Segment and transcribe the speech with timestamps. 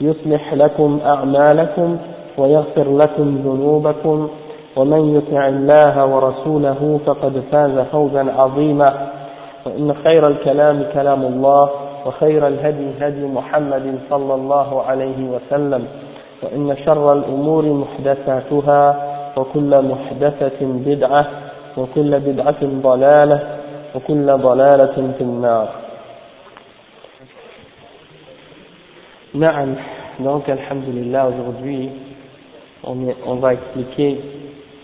[0.00, 1.96] يصلح لكم أعمالكم
[2.38, 4.28] ويغفر لكم ذنوبكم.
[4.76, 9.08] ومن يطع الله ورسوله فقد فاز فوزا عظيما.
[9.66, 11.70] وإن خير الكلام كلام الله
[12.06, 15.86] وخير الهدي هدي محمد صلى الله عليه وسلم.
[16.42, 21.26] وإن شر الأمور محدثاتها وكل محدثة بدعة
[21.76, 23.40] وكل بدعة ضلالة
[23.94, 25.81] وكل ضلالة في النار.
[29.34, 29.76] Naam.
[30.18, 31.88] Donc, Alhamdulillah, aujourd'hui,
[32.84, 34.20] on, va expliquer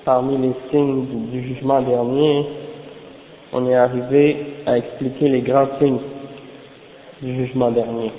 [0.06, 2.46] parmi les signes du, jugement dernier,
[3.52, 5.98] on est arrivé à expliquer les grands signes
[7.20, 8.10] du jugement dernier.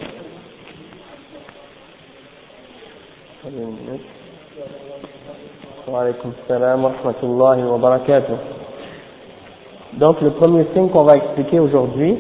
[9.94, 12.18] Donc, le premier signe qu'on va expliquer aujourd'hui,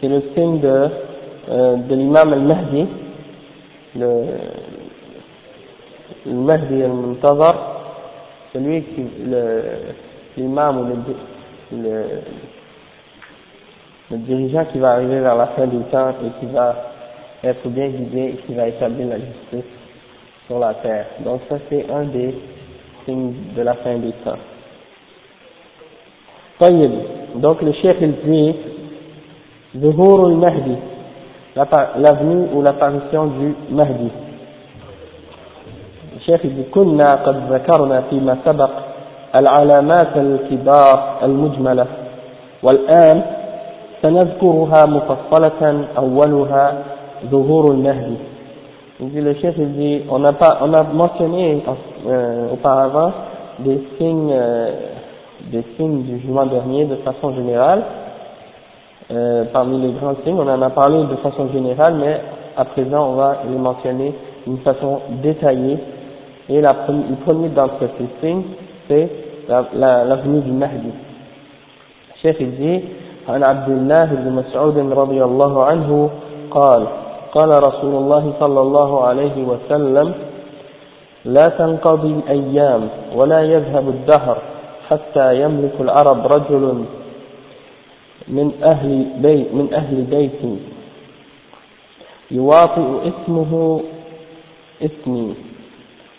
[0.00, 0.88] c'est le signe de,
[1.50, 2.86] euh, de l'imam al-Mahdi,
[3.95, 4.25] le,
[6.25, 7.55] le Mahdi al-Muntazar,
[8.53, 9.05] celui qui,
[10.37, 12.03] l'imam ou le, le,
[14.11, 16.75] le dirigeant qui va arriver vers la fin du temps et qui va
[17.43, 19.71] être bien guidé et qui va établir la justice
[20.47, 21.07] sur la terre.
[21.25, 22.35] Donc ça c'est un des
[23.05, 24.39] signes de la fin des temps.
[26.59, 26.91] طيب
[27.41, 28.55] donc le chef il dit
[29.77, 30.75] ظهور المهدي
[31.97, 34.11] l'avenue ou l'apparition du Mahdi
[36.17, 38.69] الشيخ il dit كنا قد ذكرنا فيما سبق
[39.35, 41.85] العلامات الكبار المجملة
[42.63, 43.21] والآن
[44.01, 46.73] سنذكرها مفصلة أولها
[47.31, 48.17] ظهور المهدي
[48.99, 51.63] il dit, le chef il dit on a, pas, on a mentionné
[52.07, 53.11] euh, auparavant
[53.59, 54.71] des signes euh,
[55.51, 57.81] des signes du jugement dernier de façon générale.
[59.11, 62.21] Euh, parmi les grands signes, on en a parlé de façon générale, mais
[62.55, 64.13] à présent, on va les mentionner
[64.47, 65.79] d'une façon détaillée.
[66.49, 68.43] Et la, le premier d'entre ces signes,
[68.87, 69.09] c'est
[69.49, 70.91] l'avenue la, la, du Mahdi.
[72.21, 72.81] Cheikh il dit,
[73.29, 76.09] عن عبد الله بن مسعود رضي الله عنه
[76.51, 76.87] قال
[77.31, 80.13] قال رسول الله صلى الله عليه وسلم
[81.25, 84.37] لا تنقضي الأيام ولا يذهب الدهر
[84.89, 86.85] حتى يملك العرب رجل
[88.28, 90.40] من أهل بيت من أهل بيت.
[92.30, 93.80] يواطئ اسمه
[94.82, 95.34] اسمي.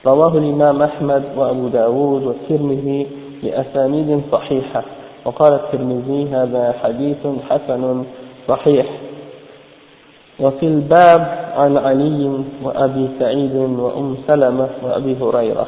[0.06, 3.08] رواه الإمام أحمد وأبو داود والترمذي
[3.44, 4.84] بأسانيد صحيحة.
[5.26, 8.04] وقال الترمذي هذا حديث حسن
[8.48, 8.88] صحيح.
[10.40, 15.68] وفي الباب عن علي وأبي سعيد وأم سلمة وأبي هريرة.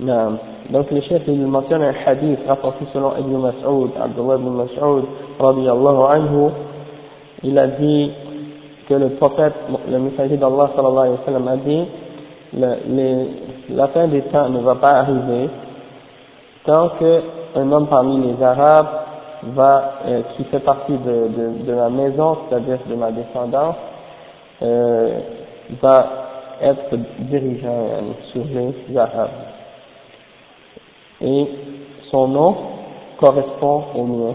[0.00, 5.04] Donc le chef il mentionne un hadith rapporté selon Ibn Mas'ud, Abdullah ibn Mas'ud,
[5.38, 6.50] radiyallahu anhu,
[7.42, 8.10] il a dit
[8.88, 9.52] que le prophète,
[9.90, 11.86] le messager d'Allah sallallahu alayhi wa sallam a dit,
[13.74, 15.50] la fin des temps ne va pas arriver
[16.64, 17.20] tant que
[17.56, 18.86] un homme parmi les Arabes
[19.58, 23.76] euh, qui fait partie de, de, de ma maison, c'est-à-dire de ma descendance,
[24.62, 25.18] euh,
[25.82, 26.06] va
[26.62, 27.86] être dirigeant
[28.32, 29.49] sur les Arabes
[31.20, 31.48] et
[32.10, 32.56] son nom
[33.18, 34.34] correspond au mien,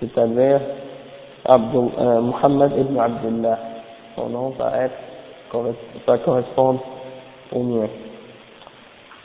[0.00, 0.60] c'est-à-dire
[1.48, 3.58] euh, Muhammad ibn Abdullah.
[4.16, 4.94] Son nom va être,
[6.06, 6.80] va correspondre
[7.52, 7.88] au mien.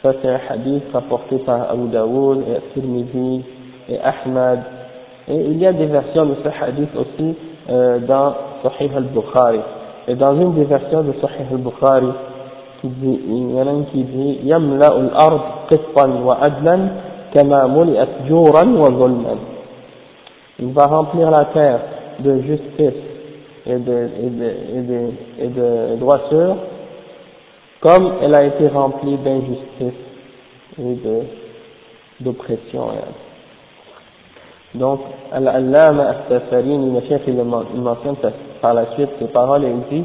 [0.01, 3.43] Ça c'est un hadith rapporté par Abu Daoud et Tirmidhi
[3.89, 4.61] et Ahmad.
[5.27, 7.35] Et il y a des versions de ce hadith aussi
[7.69, 9.59] euh, dans Sahih al-Bukhari.
[10.07, 12.07] Et dans une des versions de Sahih al-Bukhari,
[12.86, 15.40] il y en a un qui dit يملأ الأرض
[15.70, 16.76] قسطا وعدلا
[17.34, 19.36] كما ملئت جورا وظلما
[20.58, 21.80] il va remplir la terre
[22.20, 23.02] de justice
[23.66, 25.00] et de, et de, et de,
[25.38, 26.56] et de droiture
[27.80, 30.00] comme elle a été remplie d'injustice
[30.78, 31.22] et de
[32.20, 32.88] d'oppression.
[34.74, 35.00] Donc,
[35.32, 38.16] Al-Allama Al-Safarini, le chef, il mentionne
[38.60, 40.04] par la suite ces paroles et il dit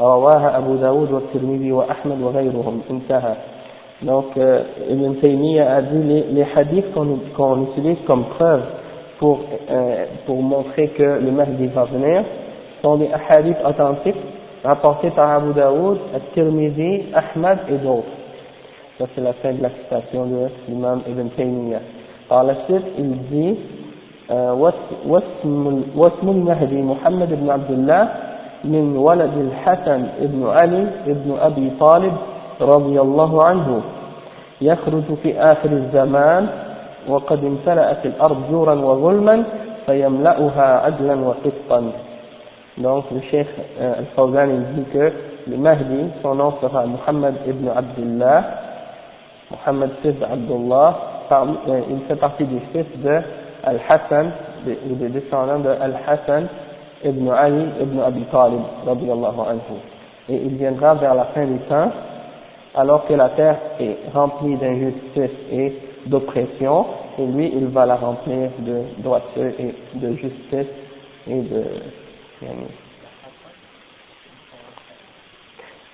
[0.00, 3.34] رواها أبو داود والترمذي وأحمد وغيرهم انتهى
[4.00, 8.62] Donc, euh, Ibn Taymiyyah a dit les, les hadiths qu'on qu utilise comme preuve
[9.18, 12.22] pour, euh, pour montrer que le Mahdi va venir
[12.80, 14.14] sont des hadiths authentiques
[14.62, 18.06] rapportés par Abu Daoud, At-Tirmidhi, Ahmad et d'autres.
[19.00, 21.80] Ça c'est la fin de la citation de l'imam Ibn Taymiyyah.
[22.28, 23.56] Par la suite, il dit
[25.96, 28.08] واسم المهدي محمد بن عبد الله
[28.64, 32.12] من ولد الحسن بن علي بن أبي طالب
[32.60, 33.80] رضي الله عنه
[34.60, 36.46] يخرج في آخر الزمان
[37.08, 39.44] وقد امتلأت الأرض جورا وظلما
[39.86, 41.92] فيملأها عدلا وقسطا
[42.80, 43.48] Donc le Cheikh
[43.80, 45.12] euh, Al-Fawzan il dit que
[45.50, 48.44] le Mahdi, son nom sera Muhammad ibn Abdullah,
[49.50, 50.96] Muhammad fils d'Abdullah,
[51.32, 53.20] euh, il fait partie des fils de
[53.64, 54.30] Al-Hassan,
[54.64, 56.46] des descendants de Al-Hassan
[57.04, 59.78] ibn Ali ibn Abi Talib, anhu.
[60.28, 61.90] Et il viendra vers la fin du temps
[62.74, 65.74] alors que la terre est remplie d'injustice et
[66.06, 66.86] d'oppression,
[67.18, 70.66] et lui, il va la remplir de droiture et de justice
[71.26, 71.64] et de...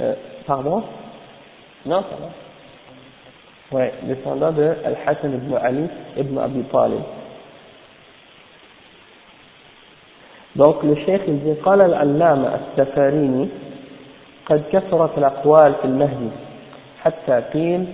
[0.01, 0.15] Euh,
[0.47, 0.83] pardon?
[1.87, 3.79] Non, ça va.
[3.79, 7.01] Ouais, descendant de Al-Hassan ibn Ali ibn Abi Talib.
[10.57, 13.49] Donc le cheikh il dit قال العلامة السفاريني
[14.47, 16.31] قد كثرت الأقوال في المهدي
[17.03, 17.87] حتى قيل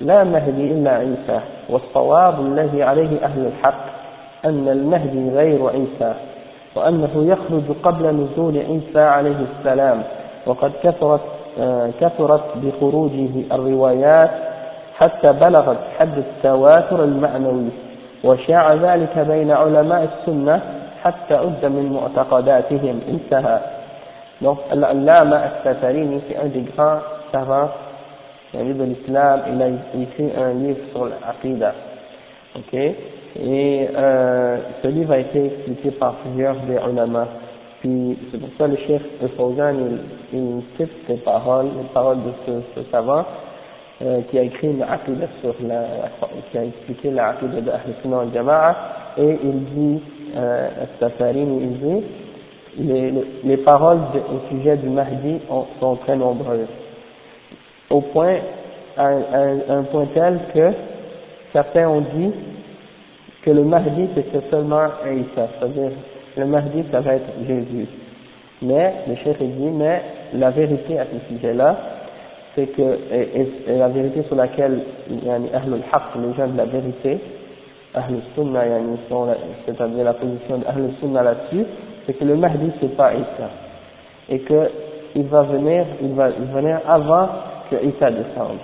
[0.00, 3.84] لا مهدي إلا عيسى والصواب الذي عليه أهل الحق
[4.44, 6.14] أن المهدي غير عيسى
[6.74, 10.02] وأنه يخرج قبل نزول عيسى عليه السلام
[10.46, 11.20] وقد كثرت
[11.60, 14.30] آه، كثرت بخروجه الروايات
[14.94, 17.68] حتى بلغت حد التواتر المعنوي
[18.24, 20.62] وشاع ذلك بين علماء السنة
[21.05, 23.59] حتى عد من معتقداتهم انتهى
[24.41, 26.97] Donc, l'allama al-Safarini, c'est un des grands
[27.31, 27.69] savants
[28.53, 29.67] de l'islam, il a
[30.01, 31.73] écrit un livre sur l'Aqidah.
[32.55, 37.27] Ok Et euh, ce livre a été expliqué par plusieurs des ulama.
[37.79, 39.75] Puis c'est pour ça que le chef de Fawzan,
[40.33, 43.25] il, il cite ces paroles, les paroles de ce, ce savant,
[44.01, 45.83] euh, qui a écrit une aqidah sur la,
[46.51, 48.75] qui a expliqué la aqidah de Ahl Sunnah al Jama'a,
[49.18, 50.02] et il dit,
[50.36, 50.68] euh,
[51.00, 52.04] dit,
[52.78, 55.40] les, les, les paroles au sujet du Mahdi
[55.80, 56.68] sont très nombreuses
[57.90, 58.36] au point,
[58.96, 59.08] à,
[59.68, 60.72] un point tel que
[61.52, 62.32] certains ont dit
[63.42, 65.90] que le Mahdi c'était seulement un Isa, c'est-à-dire
[66.36, 67.86] le Mahdi ça va être Jésus.
[68.62, 70.02] Mais, le chef dit, mais
[70.32, 71.76] la vérité à ce sujet-là,
[72.54, 74.80] c'est que, et, la vérité sur laquelle
[75.10, 77.18] yani, les gens de la vérité,
[77.96, 78.64] Ahlul Sunnah,
[79.64, 81.64] c'est-à-dire la position d'Ahlul Sunnah là-dessus,
[82.04, 83.50] c'est que le Mahdi c'est pas Isa.
[84.28, 84.70] Et que
[85.14, 87.28] il va venir, il va venir avant
[87.70, 88.58] que Isa descende.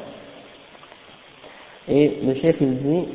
[1.89, 3.09] Et le chef il dit,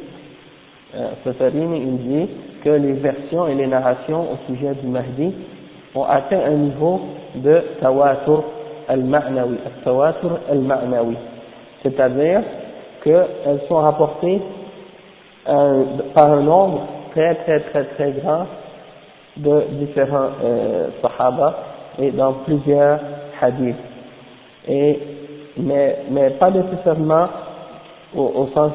[0.95, 2.29] euh, il dit
[2.63, 5.33] que les versions et les narrations au sujet du Mahdi
[5.93, 7.01] ont atteint un niveau
[7.35, 8.43] de tawatur
[8.87, 11.15] al-ma'nawi, tawatur al-ma'nawi,
[11.83, 12.41] c'est-à-dire
[13.03, 14.41] qu'elles sont rapportées
[15.49, 18.45] euh, par un nombre très très très très grand
[19.37, 21.55] de différents euh, sahaba
[21.99, 22.99] et dans plusieurs
[23.41, 23.75] hadiths.
[24.67, 24.99] Et
[25.59, 27.27] mais, mais pas nécessairement
[28.15, 28.71] au, sens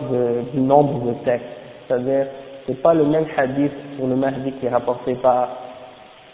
[0.53, 1.47] du nombre de textes.
[1.87, 2.27] C'est-à-dire,
[2.67, 5.49] c'est pas le même hadith sur le Mahdi qui est rapporté par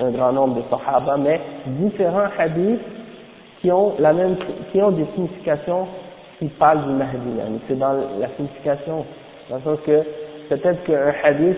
[0.00, 2.80] un grand nombre de Sahaba, mais différents hadiths
[3.60, 4.36] qui ont la même,
[4.72, 5.86] qui ont des significations
[6.38, 7.60] qui parlent du Mahdi.
[7.66, 9.04] C'est dans la signification,
[9.50, 10.02] dans le sens que
[10.48, 11.56] peut-être qu'un hadith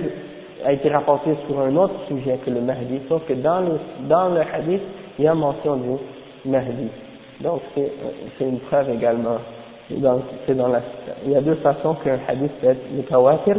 [0.65, 3.79] a été rapporté sur un autre sujet que le Mahdi, sauf que dans le,
[4.09, 4.83] dans le hadith,
[5.19, 5.91] il y a mention du
[6.45, 6.89] Mahdi.
[7.41, 9.39] Donc c'est une preuve également.
[9.91, 10.81] Donc dans la,
[11.25, 13.57] il y a deux façons qu'un hadith peut être mutawatir,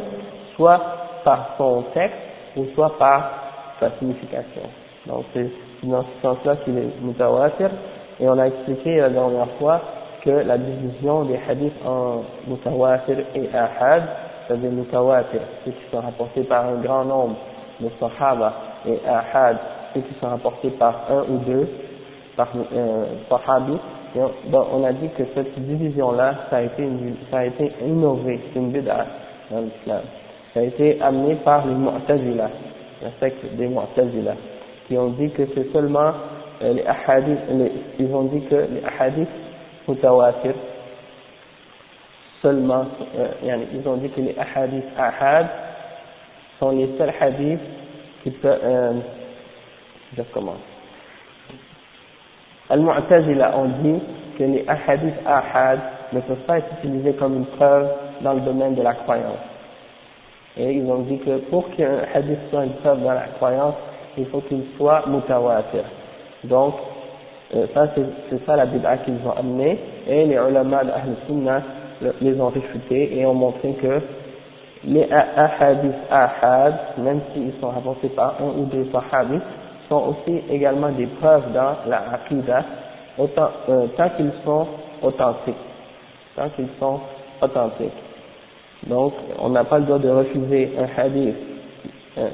[0.56, 0.80] soit
[1.24, 2.18] par son texte
[2.56, 3.32] ou soit par
[3.80, 4.62] sa signification.
[5.08, 5.50] Donc c'est
[5.84, 7.70] dans ce sens-là qu'il est mutawatir.
[8.20, 9.82] Et on a expliqué la dernière fois
[10.24, 14.04] que la division des hadiths en mutawatir et ahad,
[14.52, 17.36] c'est-à-dire mutawatir, ceux qui sont rapportés par un grand nombre
[17.80, 18.54] de sahaba,
[18.86, 19.58] et ahad,
[19.94, 21.70] ceux qui sont rapportés par un ou deux
[22.36, 23.78] par, euh, sahabi,
[24.54, 26.86] on a dit que cette division-là, ça a été,
[27.30, 29.06] ça a été innové, c'est une bid'a
[29.50, 30.02] dans l'islam.
[30.54, 32.50] Ça a été amené par les Mu'tazila,
[33.04, 34.34] la secte des Mu'tazila,
[34.88, 36.12] qui ont dit que c'est seulement
[36.62, 37.40] euh, les ahadith,
[38.00, 39.30] ils ont dit que les ahadiths
[39.88, 40.54] mutawatir,
[42.42, 42.86] seulement,
[43.18, 45.48] euh, ils ont dit que les ahadiths ahad
[46.60, 47.60] sont les seuls hadiths
[48.24, 48.94] qui peuvent, euh,
[50.18, 50.58] je commence.
[52.70, 54.00] Al-Mu'tazila ont dit
[54.38, 55.80] que les ahadiths ahad
[56.14, 57.90] ne peuvent pas être utilisés comme une preuve
[58.22, 59.40] dans le domaine de la croyance.
[60.58, 63.76] Et ils ont dit que pour qu'un hadith soit une preuve dans la croyance,
[64.18, 65.84] il faut qu'il soit mutawatir.
[66.44, 66.76] Donc,
[67.56, 67.88] euh, ça
[68.30, 71.62] c'est ça la bid'a qu'ils ont amené, et les ulama d'Ahl Sunnah
[72.22, 74.02] les ont réfutés et ont montré que
[74.84, 79.40] les ahadiths ahad, même s'ils sont rapportés par un ou deux sahabis,
[79.88, 82.64] sont aussi également des preuves dans la aqidah,
[83.20, 84.68] euh, tant qu'ils sont
[85.02, 85.56] authentiques.
[86.36, 87.00] Tant qu'ils sont
[87.42, 87.92] authentiques.
[88.88, 91.36] Donc, on n'a pas le droit de refuser un hadith,
[92.18, 92.30] euh,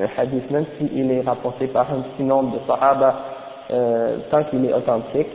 [0.00, 3.14] un hadith même s'il est rapporté par un petit nombre de sahaba,
[3.70, 5.28] euh, tant qu'il est authentique,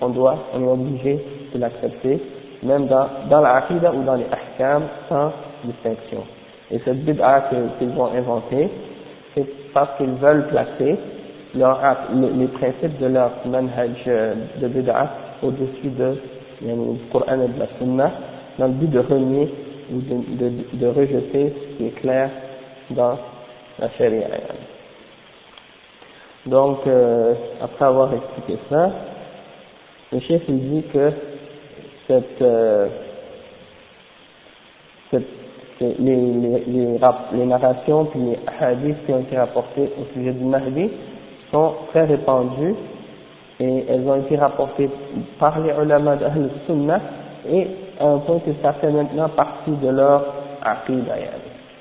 [0.00, 2.20] on, doit, on est obligé de l'accepter,
[2.62, 5.32] même dans, dans la aqidah ou dans les ahkam, sans
[5.64, 6.24] distinction.
[6.70, 8.68] Et cette bid'a qu'ils ont inventée,
[9.34, 10.96] c'est parce qu'ils veulent placer
[11.54, 11.80] leur,
[12.14, 14.04] les, principes de leur manhaj
[14.60, 15.10] de bid'a
[15.42, 16.16] au-dessus de,
[16.60, 18.10] du Coran et de la Sunna,
[18.58, 19.52] dans le but de renier
[19.92, 22.30] ou de, de, de rejeter ce qui est clair
[22.90, 23.18] dans
[23.78, 24.26] la charia.
[26.46, 28.90] Donc, euh, après avoir expliqué ça,
[30.12, 31.12] le chef il dit que
[32.06, 32.88] cette, euh,
[35.10, 35.26] cette
[35.80, 36.98] les, les, les,
[37.32, 40.90] les, narrations puis les hadiths qui ont été rapportés au sujet du Mahdi
[41.50, 42.74] sont très répandues
[43.60, 44.88] et elles ont été rapportées
[45.38, 47.00] par les ulama d'Ahl Sunnah
[47.48, 47.66] et
[48.00, 50.24] à un point que ça fait maintenant partie de leur
[50.62, 51.14] aqidah.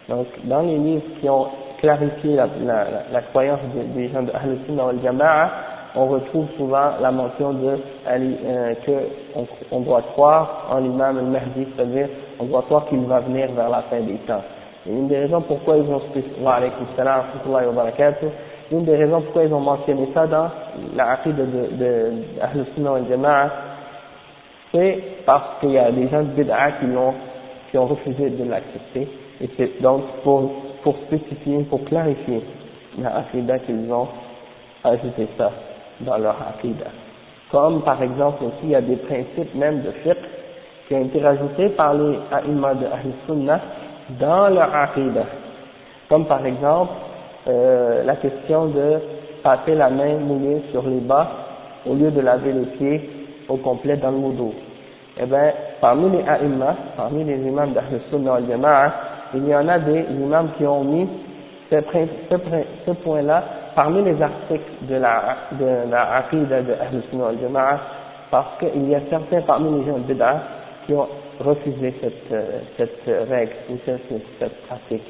[0.09, 1.47] Donc, dans les livres qui ont
[1.79, 3.59] clarifié la, la, la, croyance
[3.95, 5.49] des, gens de Ahl Sunnah wal Jama'a,
[5.95, 8.91] on retrouve souvent la mention de euh, que
[9.35, 12.07] on, on, doit croire en l'imam al-Mahdi, c'est-à-dire
[12.39, 14.41] on doit croire qu'il va venir vers la fin des temps.
[14.87, 16.01] Et une des raisons pourquoi ils ont
[18.71, 20.49] une des raisons pourquoi ils ont mentionné ça dans
[20.95, 23.49] la de, de, de Ahl Sunnah wal Jama'a,
[24.71, 27.13] c'est parce qu'il y a des gens de bid'a qui l'ont,
[27.69, 29.09] qui ont refusé de l'accepter,
[29.41, 30.49] et c'est donc pour,
[30.83, 32.41] pour spécifier, pour clarifier
[32.97, 33.23] la
[33.59, 34.07] qu'ils ont
[34.83, 35.51] ajouté ça
[36.05, 36.91] dans leur aqidah.
[37.51, 40.17] Comme par exemple aussi il y a des principes même de fiqh
[40.87, 43.59] qui ont été rajoutés par les a'imma de Ahl Sunnah
[44.19, 45.25] dans leur aqidah.
[46.09, 46.91] Comme par exemple
[47.47, 48.99] euh, la question de
[49.43, 51.27] passer la main mouillée sur les bas
[51.85, 53.09] au lieu de laver les pieds
[53.49, 54.55] au complet dans le wudu.
[55.19, 58.93] Eh bien, parmi les a'imma, parmi les imams d'Ahl Sunnah al Jama'a,
[59.33, 61.07] il y en a des imams qui ont mis
[61.69, 63.43] ce point-là
[63.75, 67.79] parmi les articles de la, de la Aqidah de Ahl al Jama'a,
[68.29, 70.41] parce qu'il y a certains parmi les gens de Bid'ah
[70.85, 71.07] qui ont
[71.39, 74.01] refusé cette, euh, cette règle ou cette,
[74.39, 75.03] cette pratique.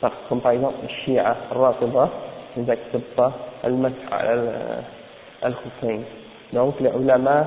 [0.00, 2.08] Parce, comme par exemple, les Shia, Rafida,
[2.56, 3.32] ils n'acceptent pas
[3.62, 4.16] al-Mas'a
[5.42, 6.00] al-Hussein.
[6.52, 7.46] Donc, les ulama,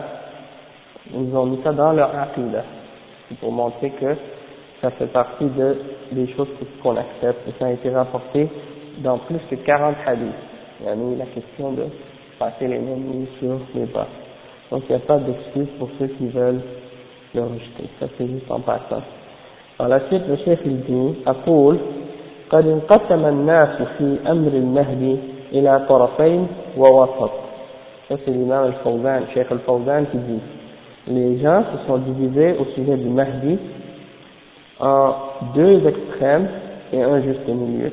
[1.13, 2.63] ils ont mis ça dans leur aqidah,
[3.39, 4.16] pour montrer que
[4.82, 5.77] ça fait partie de,
[6.12, 6.50] des choses
[6.84, 8.50] qu'on accepte, et ça a été rapporté
[8.99, 10.26] dans plus que 40 hadiths.
[10.81, 11.85] Il y a eu la question de
[12.38, 14.09] passer les mêmes sur les bas.
[14.71, 16.61] Donc il n'y a pas d'excuse pour ceux qui veulent
[17.35, 17.88] le rejeter.
[18.00, 19.02] Ça c'est juste en passant.
[19.79, 21.79] Par la suite, le chef il dit, أقول
[22.50, 25.17] قد انقسم الناس في أمر المهدي
[25.52, 27.31] إلى طرفين ووسط.
[28.09, 30.41] Ça c'est l'imam al-Fawzan, Cheikh al-Fawzan qui dit,
[31.09, 33.59] les gens se sont divisés au sujet du Mahdi
[34.81, 35.14] en
[35.55, 36.49] deux extrêmes
[36.93, 37.93] et un juste milieu.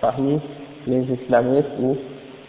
[0.00, 0.38] parmi
[0.86, 1.96] les islamistes ou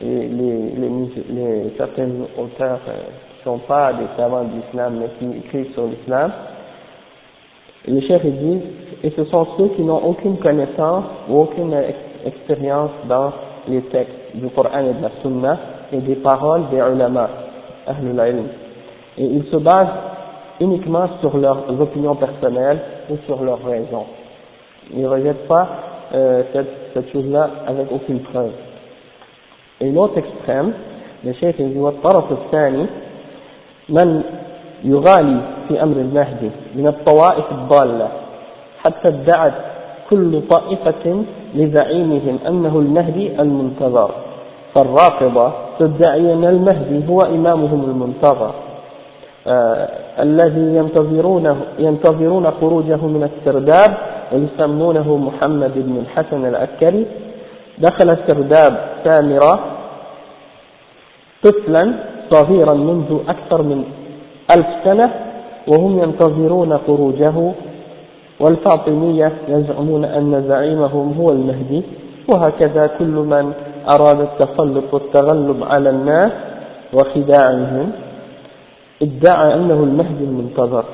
[0.01, 0.89] les, les, les,
[1.29, 2.93] les certains auteurs euh,
[3.39, 6.31] ne sont pas des savants de mais qui écrivent sur l'islam.
[7.87, 8.61] Le chef dit,
[9.03, 11.73] et ce sont ceux qui n'ont aucune connaissance ou aucune
[12.25, 13.31] expérience dans
[13.67, 15.57] les textes du Coran et de la Sunna
[15.91, 17.29] et des paroles des ulama,
[17.87, 18.47] ahlul ilm.
[19.17, 19.87] Et ils se basent
[20.59, 22.79] uniquement sur leurs opinions personnelles
[23.09, 24.05] ou sur leurs raisons.
[24.93, 25.67] Ils ne rejettent pas
[26.13, 28.51] euh, cette, cette chose-là avec aucune preuve.
[29.81, 30.73] Et l'autre extrême,
[31.23, 32.85] le chef dit والطرف الثاني
[33.89, 34.21] من
[34.83, 38.09] يغالي في أمر المهدي من الطوائف الضالة
[38.85, 39.53] حتى ادعت
[40.09, 41.23] كل طائفة
[41.55, 44.11] لزعيمهم أنه المهدي المنتظر
[44.75, 48.53] فالرافضة تدعي أن المهدي هو إمامهم المنتظر
[50.19, 53.97] الذي ينتظرونه ينتظرون خروجه من السرداب
[54.33, 57.05] ويسمونه محمد بن الحسن العسكري.
[57.77, 59.59] دخل السرداب سامرة
[61.43, 61.93] طفلا
[62.31, 63.83] صغيرا منذ أكثر من
[64.55, 65.09] ألف سنة
[65.67, 67.51] وهم ينتظرون خروجه.
[68.39, 71.83] والفاطمية يزعمون أن زعيمهم هو المهدي.
[72.33, 73.51] وهكذا كل من
[73.89, 76.31] أراد التسلط والتغلب على الناس
[76.93, 77.91] وخداعهم.
[79.02, 80.84] ادعى أنه المهدي المنتظر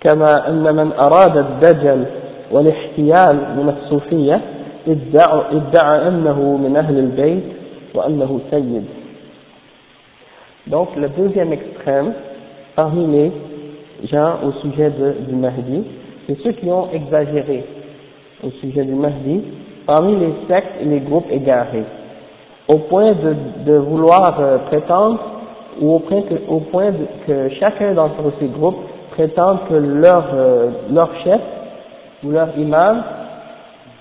[0.00, 2.04] كما أن من أراد الدجل
[2.50, 4.40] والاحتيال من الصوفية
[4.88, 7.44] ادعى, ادعى أنه من أهل البيت
[7.94, 8.84] وأنه سيد
[10.68, 12.12] Donc le deuxième extrême,
[12.76, 13.32] parmi les
[14.08, 15.82] gens au sujet de, du Mahdi,
[16.26, 17.64] c'est ceux qui ont exagéré
[18.44, 19.42] au sujet du Mahdi,
[19.86, 21.84] parmi les sectes et les groupes égarés,
[22.68, 23.34] au point de,
[23.66, 25.18] de vouloir euh, prétendre,
[25.81, 26.91] ou au point
[27.25, 28.79] que, chacun d'entre ces groupes
[29.11, 31.41] prétendent que leur, euh, leur chef
[32.23, 33.03] ou leur imam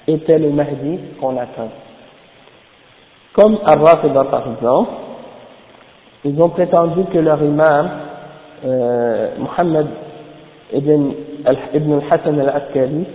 [0.06, 1.71] était le Mahdi qu'on attend.
[3.35, 4.90] Comme Ar-Rafida par exemple,
[6.25, 7.88] ils ont prétendu que leur imam,
[8.64, 9.87] euh, Muhammad
[10.73, 11.12] ibn,
[11.75, 13.06] ibn al-Hassan al-Askari,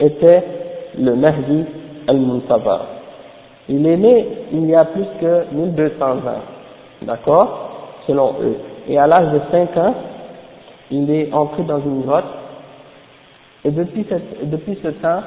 [0.00, 0.44] était
[0.98, 1.64] le Mahdi
[2.08, 2.86] al-Muntazar.
[3.68, 6.42] Il est né il y a plus que 1200 ans,
[7.02, 7.69] d'accord,
[8.10, 8.56] selon eux.
[8.88, 9.94] Et à l'âge de 5 ans,
[10.90, 12.24] il est entré dans une grotte,
[13.64, 15.22] et depuis, cette, depuis ce temps,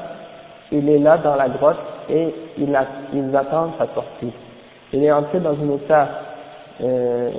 [0.72, 1.78] il est là dans la grotte
[2.10, 4.34] et il a, ils attendent sa sortie.
[4.92, 6.10] Il est entré dans un état
[6.82, 7.30] euh,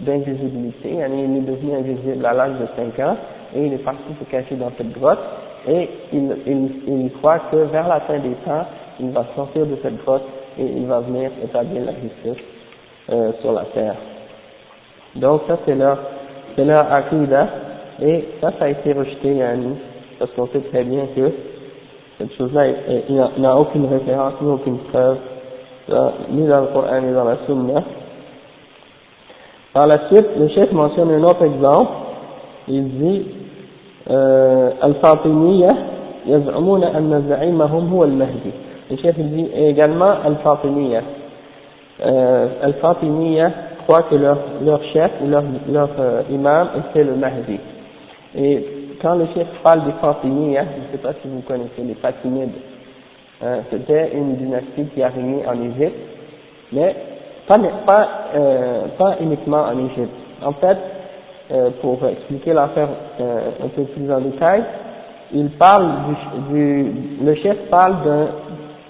[0.00, 3.16] d'invisibilité, il est devenu invisible à l'âge de 5 ans,
[3.54, 5.18] et il est parti se cacher dans cette grotte,
[5.68, 8.64] et il, il, il croit que vers la fin des temps,
[9.00, 10.22] il va sortir de cette grotte
[10.58, 12.42] et il va venir établir la justice
[13.10, 13.96] euh, sur la terre.
[15.16, 15.98] Donc ça c'est leur,
[16.54, 17.48] c'est leur akida,
[18.02, 19.74] et ça, ça a été rejeté, Yanni,
[20.18, 21.30] parce qu'on sait très bien que
[22.18, 22.66] cette chose-là,
[23.08, 25.16] il n'y a aucune référence, ni aucune preuve,
[26.30, 27.82] ni dans le Coran, ni dans la Sunna.
[29.72, 31.90] Par la suite, le chef mentionne un autre exemple,
[32.68, 33.26] il dit,
[34.10, 35.74] euh, Al-Fatimiyya,
[36.26, 38.50] يزعمون أن زعيمهم هو المهدي.
[38.90, 41.02] Il dit également Al-Fatimiyya.
[42.04, 42.48] Euh,
[43.86, 47.60] Croit que leur, leur chef ou leur, leur euh, imam était le Mahdi.
[48.34, 48.66] Et
[49.00, 52.50] quand le chef parle des Fatimides, je ne sais pas si vous connaissez les Fatimides,
[53.44, 55.94] hein, c'était une dynastie qui a régné en Égypte,
[56.72, 56.96] mais
[57.46, 60.14] pas, pas, euh, pas uniquement en Égypte.
[60.44, 60.78] En fait,
[61.52, 62.88] euh, pour expliquer l'affaire
[63.20, 64.64] un peu plus en détail,
[65.32, 65.92] il parle
[66.50, 66.92] du, du
[67.24, 67.94] le chef parle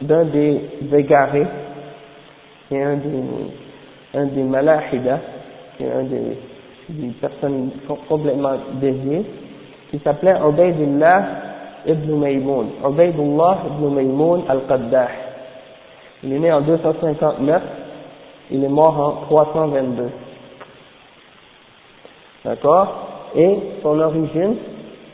[0.00, 1.46] d'un des égarés,
[2.70, 3.22] est un des,
[4.14, 5.20] un des malahida,
[5.76, 7.70] qui est un des personnes
[8.08, 9.24] complètement déviées,
[9.90, 11.22] qui s'appelait Ubaidullah
[11.86, 12.66] ibn Maymoun.
[12.84, 15.08] Ubaidullah ibn Maymoun al-Qaddah.
[16.22, 17.62] Il est né en 259,
[18.50, 20.10] il est mort en 322.
[22.44, 23.30] D'accord?
[23.34, 24.56] Et son origine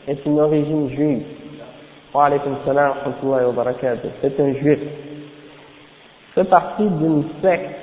[0.07, 1.23] est une origine juive.
[2.15, 4.09] Wa alaykum wa wa barakatuh.
[4.21, 4.79] C'est un juif.
[6.35, 7.82] fait partie d'une secte.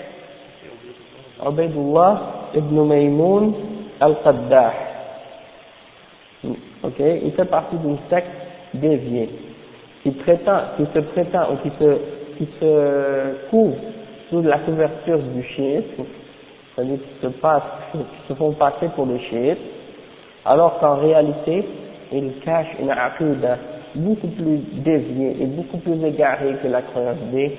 [1.46, 2.22] Ubaidullah
[2.56, 3.54] ibn Maymoun
[4.00, 4.74] Al-Qaddah.
[6.84, 8.30] Ok, il fait partie d'une secte
[8.74, 9.30] déviée
[10.04, 11.98] qui prétend, qui se prétend ou qui se,
[12.38, 13.76] qui se couvre
[14.30, 16.06] sous la couverture du chiisme,
[16.76, 19.60] c'est-à-dire qui se passent, qui se font passer pour des chiites,
[20.46, 21.66] alors qu'en réalité,
[22.14, 23.58] ils cachent une aqidah
[23.96, 27.58] beaucoup plus déviée et beaucoup plus égarée que la croyance des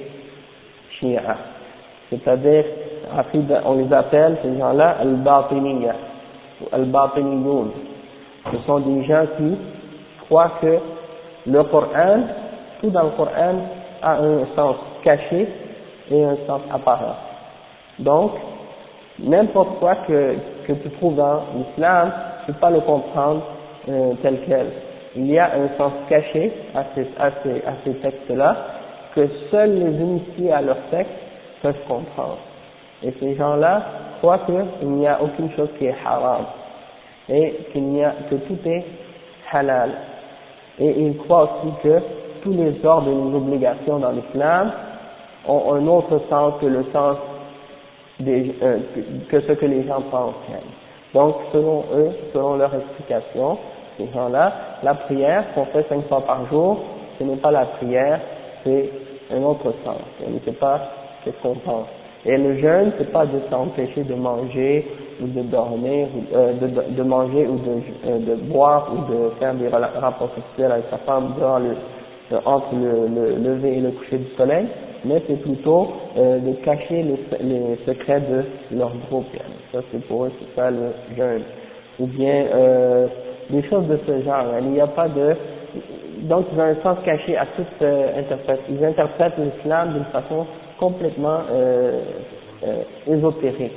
[0.98, 1.20] chiites.
[2.08, 2.64] C'est-à-dire,
[3.64, 5.94] on les appelle, ces gens-là, al-batiniya
[6.72, 7.70] al-Batiniyoun.
[8.50, 9.56] Ce sont des gens qui
[10.26, 10.78] croient que
[11.46, 12.20] le Coran,
[12.80, 13.54] tout dans le Coran
[14.02, 15.48] a un sens caché
[16.10, 17.16] et un sens apparent.
[17.98, 18.32] Donc,
[19.18, 22.12] n'importe quoi que, tu trouves dans l'islam,
[22.46, 23.42] tu peux pas le comprendre
[23.88, 24.66] euh, tel quel.
[25.16, 28.56] Il y a un sens caché à ces, à ces, à ces textes-là
[29.14, 31.12] que seuls les initiés à leur texte
[31.62, 32.38] peuvent comprendre.
[33.02, 33.82] Et ces gens-là
[34.18, 36.44] croient qu'il n'y a aucune chose qui est haram
[37.28, 38.84] et qu'il n'y a que tout est
[39.52, 39.90] halal.
[40.78, 42.00] Et ils croient aussi que
[42.42, 44.72] tous les ordres et les obligations dans l'islam
[45.46, 47.16] ont un autre sens que le sens
[48.20, 48.78] des, euh,
[49.30, 50.34] que ce que les gens pensent.
[51.14, 53.58] Donc, selon eux, selon leur explication,
[53.96, 56.80] ces gens-là, la prière qu'on fait cinq fois par jour,
[57.18, 58.20] ce n'est pas la prière,
[58.64, 58.90] c'est
[59.32, 60.00] un autre sens.
[60.18, 60.80] Ce n'est pas
[61.24, 61.86] ce qu'on pense.
[62.26, 64.86] Et le jeûne, c'est pas de s'empêcher de manger
[65.22, 67.70] ou de dormir, euh, de, de, manger ou de,
[68.06, 71.76] euh, de boire ou de faire des rapports sexuels avec sa femme durant le,
[72.44, 74.66] entre le, le, lever et le coucher du soleil,
[75.04, 79.26] mais c'est plutôt euh, de cacher les, les, secrets de leur groupe.
[79.72, 81.42] Ça c'est pour eux, c'est ça le jeûne.
[81.98, 83.06] Ou bien euh,
[83.50, 84.44] des choses de ce genre.
[84.60, 85.34] Il n'y a pas de
[86.22, 88.60] donc ils ont un sens caché à toute euh, interprète.
[88.68, 90.46] Ils interprètent l'islam d'une façon
[90.80, 92.00] complètement euh,
[92.64, 93.76] euh, ésotérique,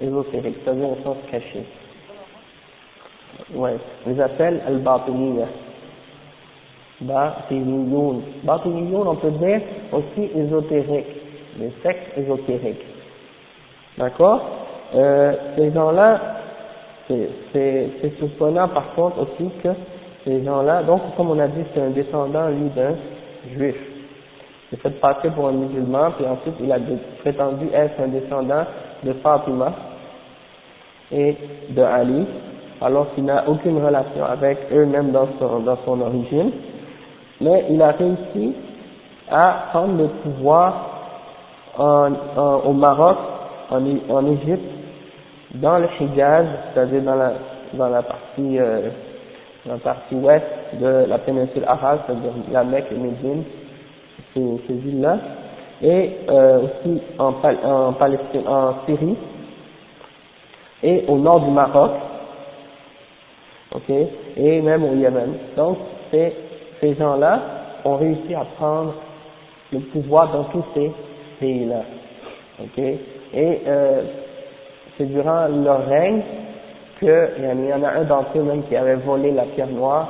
[0.00, 1.64] ésotérique, c'est-à-dire un sens caché.
[3.54, 5.46] Ouais, ils les appellent al-batiniya.
[7.00, 8.22] Batiniyoun.
[8.46, 9.60] On peut dire
[9.92, 11.06] aussi ésotérique,
[11.58, 12.84] les sectes ésotériques.
[13.98, 14.40] D'accord?
[14.94, 16.20] Euh, Ces gens-là,
[17.08, 19.68] c'est surprenant par contre aussi que
[20.24, 22.94] ces gens-là, donc comme on a dit, c'est un descendant, lui, d'un
[23.54, 23.76] juif.
[24.70, 26.78] S'est fait passer pour un musulman, puis ensuite il a
[27.20, 28.64] prétendu être un descendant
[29.04, 29.72] de Fatima
[31.12, 31.36] et
[31.70, 32.26] de Ali,
[32.80, 36.50] alors qu'il n'a aucune relation avec eux-mêmes dans son, dans son origine.
[37.40, 38.54] Mais il a réussi
[39.30, 40.74] à prendre le pouvoir
[41.78, 42.10] en,
[42.64, 43.18] au Maroc,
[43.70, 44.70] en, en Égypte,
[45.54, 47.32] dans le Hijaz, c'est-à-dire dans la,
[47.74, 48.88] dans la partie, euh,
[49.64, 50.44] la partie ouest
[50.80, 53.44] de la péninsule arabe, c'est-à-dire la Mecque et Médine,
[54.34, 55.18] ces, villes-là,
[55.82, 59.16] et euh, aussi en, en Palestine, en Syrie,
[60.82, 61.92] et au nord du Maroc,
[63.74, 63.90] ok,
[64.36, 65.34] et même au Yémen.
[65.56, 65.78] Donc,
[66.10, 67.40] ces gens-là
[67.84, 68.94] ont réussi à prendre
[69.72, 70.92] le pouvoir dans tous ces
[71.40, 71.82] pays-là.
[72.62, 72.78] Ok.
[72.78, 74.02] Et euh,
[74.96, 76.22] c'est durant leur règne
[76.98, 80.08] qu'il y en a un d'entre eux même qui avait volé la pierre noire,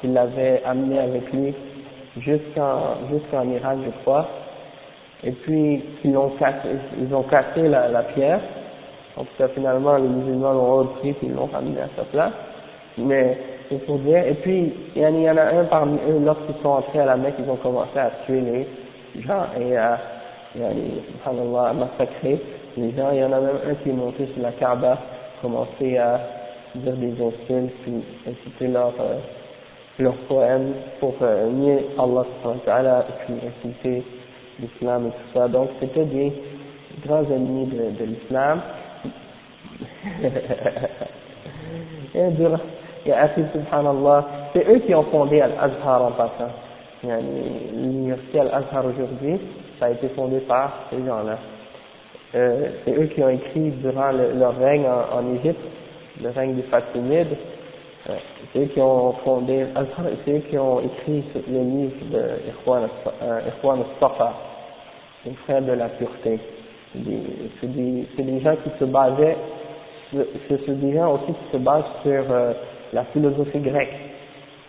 [0.00, 1.54] qu'il l'avait amenée avec lui
[2.18, 4.28] jusqu'en jusqu'en Irak, je crois.
[5.22, 6.68] Et puis ils ont cassé,
[7.00, 8.40] ils ont cassé la, la pierre.
[9.16, 12.32] Donc ça, finalement les musulmans l'ont repris et ils l'ont ramené à sa place.
[12.98, 14.26] Mais c'est pour dire.
[14.26, 17.34] Et puis, il y en a un parmi eux, lorsqu'ils sont entrés à la Mecque,
[17.38, 19.98] ils ont commencé à tuer les gens et à,
[20.56, 22.40] à massacrer
[22.76, 23.10] les gens.
[23.12, 24.98] Il y en a même un qui est monté sur la Kaaba,
[25.42, 26.20] commencé à
[26.74, 29.18] dire des insultes, puis inciter leur, euh,
[29.98, 32.24] leur poème pour euh, nier Allah
[33.08, 34.02] et puis inciter
[34.60, 35.48] l'islam et tout ça.
[35.48, 36.32] Donc, c'était des
[37.06, 38.60] grands ennemis de, de l'islam.
[42.14, 42.30] et
[43.52, 46.52] subhanallah, c'est eux qui ont fondé Al-Azhar en passant.
[47.02, 49.40] L'université Al-Azhar aujourd'hui,
[49.78, 51.38] ça a été fondé par ces gens-là.
[52.34, 55.60] Euh, c'est eux qui ont écrit durant leur règne en, en, Égypte,
[56.20, 57.36] le règne des Fatimides,
[58.10, 58.16] euh,
[58.52, 63.80] c'est eux qui ont fondé Al-Azhar, c'est eux qui ont écrit le livre de Ikhwan
[63.80, 64.34] al-Safa,
[65.24, 66.38] les frères de la pureté.
[66.92, 69.36] C'est des, des, gens qui se basaient,
[70.12, 72.52] c'est des gens aussi qui se basent sur euh,
[72.92, 73.94] la philosophie grecque,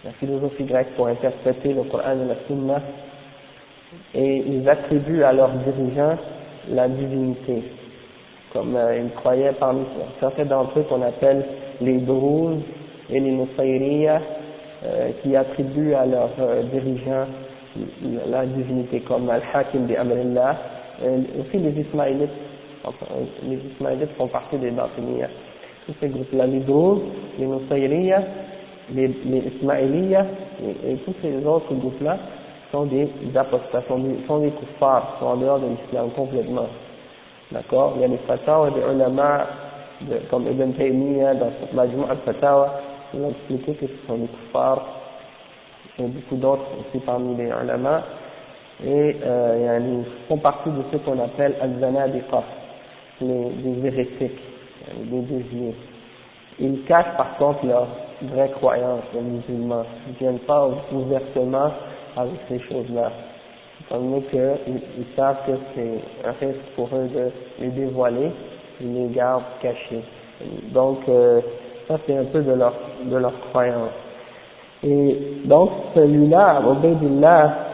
[0.06, 2.82] la philosophie grecque pour interpréter le Coran et la Sunna,
[4.14, 6.18] et ils attribuent à leurs dirigeants
[6.70, 7.64] la divinité,
[8.54, 9.84] comme euh, ils croyaient parmi
[10.22, 11.46] certains d'entre eux qu'on appelle
[11.82, 12.62] les Druz
[13.10, 14.22] et les Nusayriya,
[14.86, 17.28] euh, qui attribuent à leurs euh, dirigeants
[18.30, 20.56] la divinité, comme Al-Hakim de Amrillah,
[21.38, 22.30] aussi les Ismaélites,
[23.44, 25.28] les Ismaélites font partie des Batiniya
[25.86, 27.02] tous ces groupes-là, les Druz,
[27.38, 28.24] les Nusayriya,
[28.94, 32.18] les, les et, tous ces autres groupes-là
[32.72, 36.68] sont des apostats, sont des, sont kuffars, sont en dehors de l'islam complètement.
[37.52, 37.94] D'accord?
[37.96, 39.48] Il y a des fatawa des ulama,
[40.30, 42.82] comme Ibn Taymiyyah dans la Majmu' al-Fatawa,
[43.16, 44.86] qui ont expliqué que ce sont des kuffars,
[45.98, 48.04] et beaucoup d'autres aussi parmi les ulama,
[48.84, 52.44] et euh, ils font partie de ce qu'on appelle al-zanadiqa,
[53.22, 54.42] les, les hérétiques
[54.98, 55.76] des désirs.
[56.60, 57.88] Ils cachent par contre leur
[58.24, 59.86] vraie croyance, les musulmans.
[60.08, 61.72] Ils ne viennent pas ouvertement
[62.18, 63.12] avec ces choses-là.
[63.82, 68.32] Étant donné qu'ils ils savent que c'est un risque pour eux de les dévoiler,
[68.82, 70.04] ils les gardent cachés.
[70.74, 71.40] Donc, euh,
[71.88, 73.92] ça c'est un peu de leur, de leur croyance.
[74.84, 77.66] Et donc, celui-là, Ubaydillah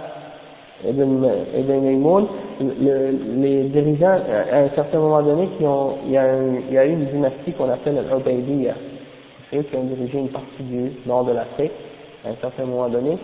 [0.87, 2.27] Ibn, Ibn
[2.59, 4.19] le, les dirigeants,
[4.51, 8.03] à un certain moment donné, qui ont, il, y a eu une dynastie qu'on appelle
[8.09, 8.73] l'Ubaydiyya.
[9.49, 11.71] C'est eux qui ont dirigé une partie du nord de l'Afrique.
[12.25, 13.17] À un certain moment donné,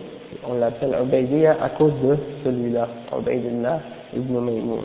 [0.48, 3.80] on l'appelle Ubaydiyya à cause de celui-là, Ubaydillah
[4.16, 4.84] Ibn Maymoun.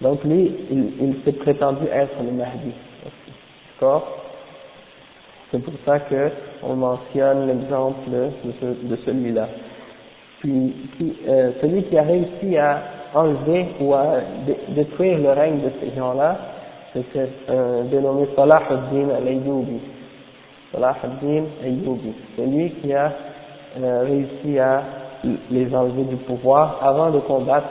[0.00, 2.72] Donc lui, il, il s'est prétendu être le Mahdi.
[3.74, 4.19] D'accord?
[5.50, 6.30] C'est pour ça que
[6.62, 9.48] on mentionne l'exemple de, celui-là.
[10.40, 10.74] Puis
[11.28, 12.82] euh, celui qui a réussi à
[13.14, 14.20] enlever ou à
[14.68, 16.36] détruire le règne de ces gens-là,
[16.92, 17.04] c'est
[17.48, 19.80] euh, dénommé Salah ad-Din al-Ayyubi.
[20.72, 22.12] Salah ad-Din al-Ayyubi.
[22.36, 23.12] C'est qui a
[23.80, 24.82] euh, réussi à
[25.50, 27.68] les enlever du pouvoir avant de combattre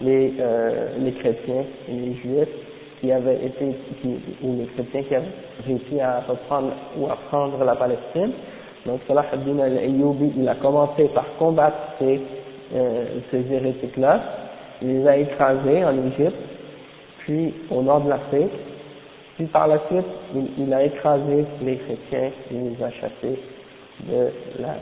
[0.00, 2.61] les, euh, les chrétiens et les juifs
[3.02, 3.76] qui avaient été,
[4.42, 5.26] ou les chrétiens qui avaient
[5.66, 8.30] réussi à reprendre ou à prendre la Palestine.
[8.86, 12.20] Donc Salah ad-Din al-Ayyubi, il a commencé par combattre ces,
[12.74, 14.20] euh, ces hérétiques-là,
[14.82, 16.36] il les a écrasés en Égypte,
[17.18, 18.52] puis au nord de l'Afrique,
[19.36, 20.06] puis par la suite,
[20.58, 23.38] il, a écrasé les chrétiens, il les a chassés
[24.08, 24.74] de la,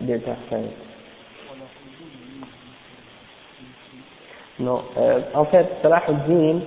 [0.00, 0.36] des terres
[4.58, 6.60] Non, euh, en fait, Salah ad-Din,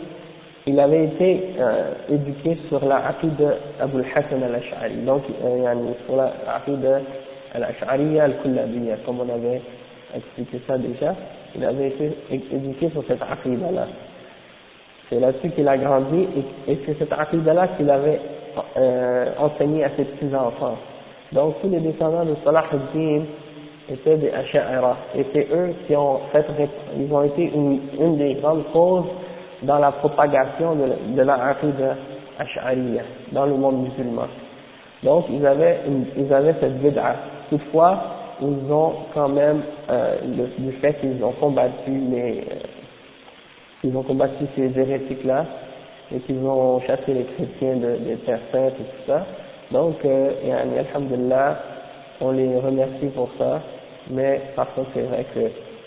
[0.70, 3.48] il avait été euh, éduqué sur la de
[3.82, 6.32] Abu al-Hassan al-Ash'ari, donc euh, sur la
[6.68, 6.90] de
[7.56, 9.64] al-Ash'ariya al-Kullabiyya, comme on avait
[10.16, 11.16] expliqué ça déjà,
[11.56, 13.88] il avait été éduqué sur cette aqidah-là.
[15.10, 16.28] C'est là-dessus qu'il a grandi
[16.68, 18.20] et, c'est cette aqidah-là qu'il avait
[18.78, 20.78] euh, enseigné à ses petits-enfants.
[21.32, 23.24] Donc tous les descendants de Salah ad-Din
[23.90, 26.46] étaient des Ash'ara, et c'est eux qui ont fait,
[26.96, 29.06] ils ont été une des grandes causes
[29.63, 31.95] dans la propagation de, de la aqidah
[32.39, 34.28] ash'ariyya dans le monde musulman.
[35.04, 37.15] Donc ils avaient, une, ils avaient cette bid'a.
[37.50, 38.00] Toutefois,
[38.41, 42.60] ils ont quand même, euh, le, du fait qu'ils ont combattu les, euh,
[43.84, 45.45] ils ont combattu ces hérétiques-là,
[46.13, 49.26] et qu'ils ont chassé les chrétiens de, des terres saintes et tout ça.
[49.72, 51.60] Donc, euh, et, alhamdulillah,
[52.22, 53.62] on les remercie pour ça,
[54.10, 55.39] mais par contre c'est vrai que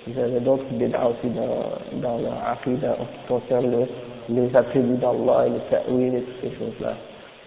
[0.06, 3.86] vous avez d'autres bid'a aussi dans, dans aqidah en ce qui concerne le,
[4.28, 6.94] les attributs d'Allah et le ta'wil et toutes ces choses-là.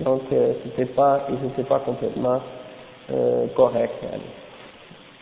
[0.02, 2.40] Donc, euh, c'était pas, ils n'étaient pas complètement
[3.12, 3.92] euh, corrects.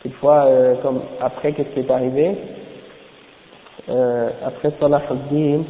[0.02, 2.36] Toutefois, euh, comme après, qu'est-ce qui est arrivé?
[3.90, 5.64] Euh, Après Salah al-Din,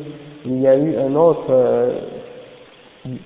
[0.45, 1.99] il y a eu un autre euh,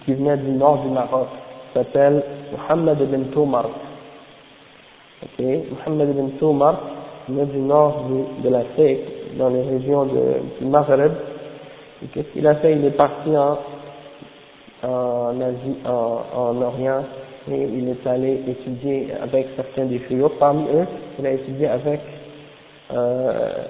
[0.05, 1.27] qui venait du nord du Maroc,
[1.67, 3.65] qui s'appelle Mohammed ibn Toumar.
[5.23, 6.79] Ok, Mohammed ibn Toumar,
[7.27, 10.05] du nord de, de l'Afrique, dans les régions
[10.59, 11.11] du Maghreb.
[12.03, 12.73] Et qu'est-ce qu'il a fait?
[12.73, 13.57] Il est parti en,
[14.83, 17.03] en Orient,
[17.51, 20.29] et il est allé étudier avec certains des frères.
[20.39, 20.85] Parmi eux,
[21.19, 21.99] il a étudié avec
[22.93, 23.63] euh,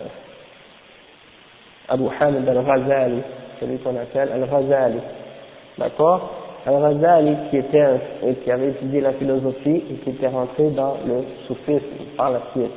[1.89, 3.21] Abu Hamid al-Ghazali,
[3.59, 4.99] celui qu'on appelle al-Ghazali.
[5.77, 6.29] D'accord?
[6.65, 7.61] Al-Ghazali qui
[8.43, 11.85] qui avait étudié la philosophie et qui était rentré dans le soufisme
[12.17, 12.71] par la suite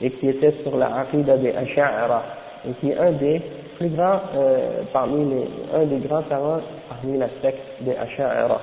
[0.00, 2.22] et qui était sur la Aqidah des Ash'ara
[2.68, 3.40] et qui est un des
[3.78, 8.60] plus grands euh, parmi les un des grands savants parmi la secte des Ash'ara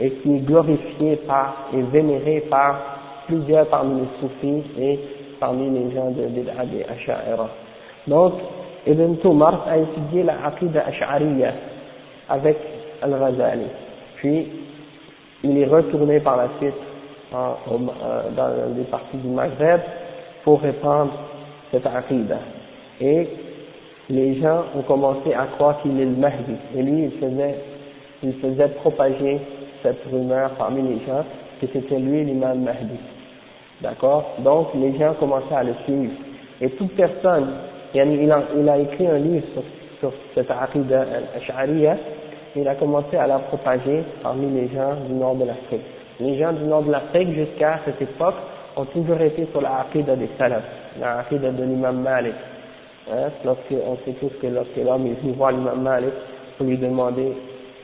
[0.00, 2.76] et qui est glorifié par et vénéré par
[3.26, 5.00] plusieurs parmi les soufis et
[5.38, 6.42] parmi les gens de, de,
[6.72, 7.48] des Ash'ara.
[8.06, 8.34] Donc
[8.86, 11.52] Ibn Tumar a étudié la Aqidah Ash'ariya
[12.28, 12.56] avec
[13.02, 13.66] Al-Ghazali
[14.16, 14.48] puis
[15.44, 16.74] il est retourné par la suite
[17.32, 19.80] euh, dans les parties du Maghreb
[20.48, 21.12] pour répandre
[21.70, 22.38] cette aqidah.
[23.02, 23.28] Et
[24.08, 26.54] les gens ont commencé à croire qu'il est le Mahdi.
[26.74, 27.54] Et lui, il faisait,
[28.22, 29.40] il faisait propager
[29.82, 31.22] cette rumeur parmi les gens
[31.60, 32.96] que c'était lui l'imam Mahdi.
[33.82, 34.36] D'accord?
[34.38, 36.14] Donc, les gens commençaient à le suivre.
[36.62, 37.48] Et toute personne,
[37.94, 39.62] il a, écrit un livre sur,
[40.00, 41.98] sur cette aqidah al-Ash'ariya,
[42.56, 45.84] il a commencé à la propager parmi les gens du nord de l'Afrique.
[46.20, 48.36] Les gens du nord de l'Afrique, jusqu'à cette époque,
[48.78, 50.62] ont toujours été sur la aqidah des salafs,
[51.00, 52.34] la aqidah de l'imam Malik.
[53.10, 56.12] Hein, lorsque, on sait tous que lorsque l'homme est venu voir l'imam Malik
[56.56, 57.32] pour lui demander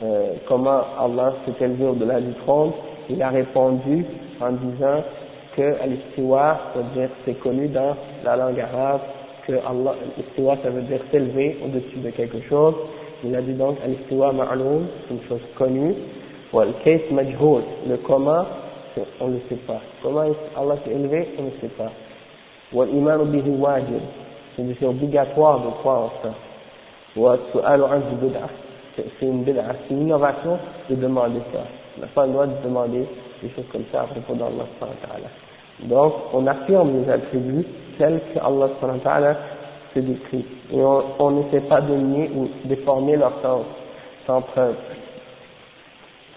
[0.02, 2.72] euh, comment Allah s'est élevé au-delà du trône,
[3.10, 4.06] il a répondu
[4.40, 5.02] en disant
[5.56, 9.00] que al-istiwa, c'est-à-dire c'est connu dans la langue arabe
[9.46, 12.74] que Allah, al ça veut dire s'élever au-dessus de quelque chose.
[13.24, 15.94] Il a dit donc al-istiwa ma'loum, c'est une chose connue,
[16.52, 18.44] ou al-kayf majhoul, le comment
[19.21, 19.81] on ne sait pas.
[20.03, 20.21] Comment
[20.57, 21.91] Allah s'est élevé, on ne sait pas.
[22.73, 24.01] والإيمان به واجب
[24.79, 26.33] c'est obligatoire de croire en ça
[27.17, 28.49] والسؤال عنه بدعة
[28.95, 31.59] c'est une c'est une innovation de demander ça.
[31.97, 33.05] On n'a pas le droit de demander
[33.41, 34.65] des choses comme ça à propos d'Allah
[35.83, 37.65] Donc, on affirme les attributs
[37.97, 39.37] tels que Allah
[39.93, 40.45] se décrit.
[40.71, 40.81] Et
[41.19, 43.65] on n'essaie pas de nier ou déformer leur sens
[44.27, 44.75] sans preuve,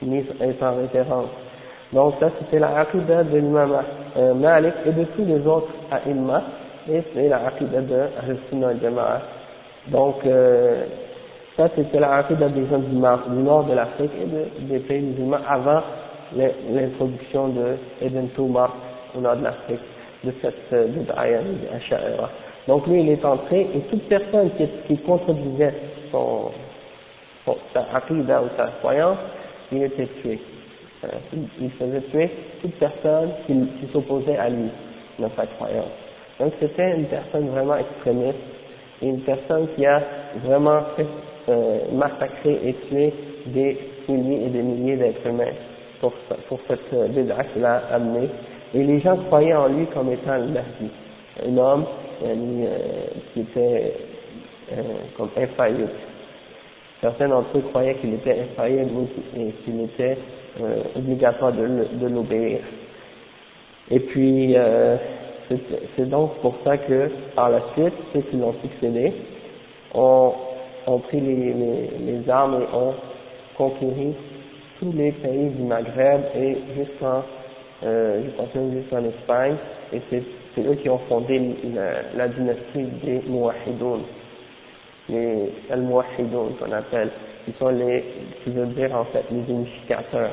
[0.02, 0.24] ni
[0.58, 1.28] sans référence.
[1.93, 3.73] Donc ça c'était la aqidah de l'imam
[4.17, 6.43] euh, Malik et de tous les autres a'imma
[6.91, 9.21] et c'est la aqidah de Al-Sunnah al-Jama'a.
[9.87, 10.83] Donc euh,
[11.55, 15.37] ça c'était la aqidah des gens du nord, de l'Afrique et de, des pays musulmans
[15.47, 15.81] avant
[16.35, 18.73] l'introduction de Ibn Toumar
[19.17, 19.79] au nord de l'Afrique,
[20.25, 25.73] de cette euh, de Donc lui il est entré et toute personne qui, qui contredisait
[26.11, 26.51] son,
[27.45, 29.19] son, sa aqidah ou sa croyance,
[29.71, 30.37] il était tué.
[31.13, 32.29] Euh, il faisait tuer
[32.61, 34.69] toute personne qui, s'opposait à lui
[35.19, 35.91] dans sa croyance.
[36.39, 38.37] Donc c'était une personne vraiment extrémiste,
[39.01, 40.01] une personne qui a
[40.43, 41.07] vraiment fait,
[41.49, 43.13] euh, massacré et tué
[43.47, 43.77] des
[44.09, 45.53] milliers et des milliers d'êtres humains
[45.99, 46.13] pour,
[46.47, 47.07] pour cette euh,
[47.53, 48.29] qu'il a amené.
[48.73, 50.89] Et les gens croyaient en lui comme étant le Mahdi,
[51.45, 51.85] un homme
[52.23, 52.35] euh,
[53.33, 53.93] qui était
[54.73, 54.81] euh,
[55.17, 55.89] comme infaillible.
[57.01, 60.17] Certains d'entre eux croyaient qu'il était infaillible et qu'il était
[60.59, 62.59] euh, obligatoire de, l'obéir.
[63.91, 64.97] Et puis, euh,
[65.95, 69.13] c'est donc pour ça que, par la suite, ceux qui l'ont succédé
[69.93, 70.33] ont,
[71.03, 72.93] pris les, les, armes et ont
[73.57, 74.15] conquéri
[74.79, 77.23] tous les pays du Maghreb et jusqu'en,
[77.83, 78.23] euh,
[78.73, 79.55] jusqu'en Espagne,
[79.93, 80.23] et c'est
[80.63, 81.39] eux qui ont fondé
[82.15, 84.01] la, dynastie des Mouahidoun,
[85.09, 87.11] les Al-Mouahidoun qu'on appelle,
[87.45, 88.03] qui sont les,
[88.43, 90.31] qui veut dire en fait les unificateurs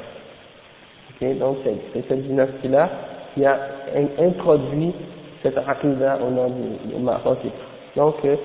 [1.20, 2.90] donc c'est cette dynastie-là
[3.34, 3.58] qui a
[4.18, 4.92] introduit
[5.42, 7.38] cette aqidah au nom du, Maroc.
[7.96, 8.36] Donc euh,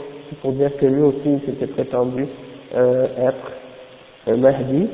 [0.42, 2.28] pour dire que lui aussi il s'était prétendu
[2.76, 3.52] euh, être
[4.28, 4.88] un Mahdi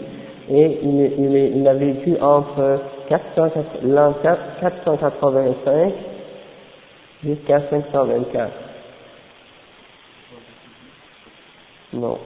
[0.49, 2.79] et il, il, il a vécu entre
[3.83, 5.93] l'an 485
[7.23, 8.51] jusqu'à 524.
[11.93, 12.17] Non,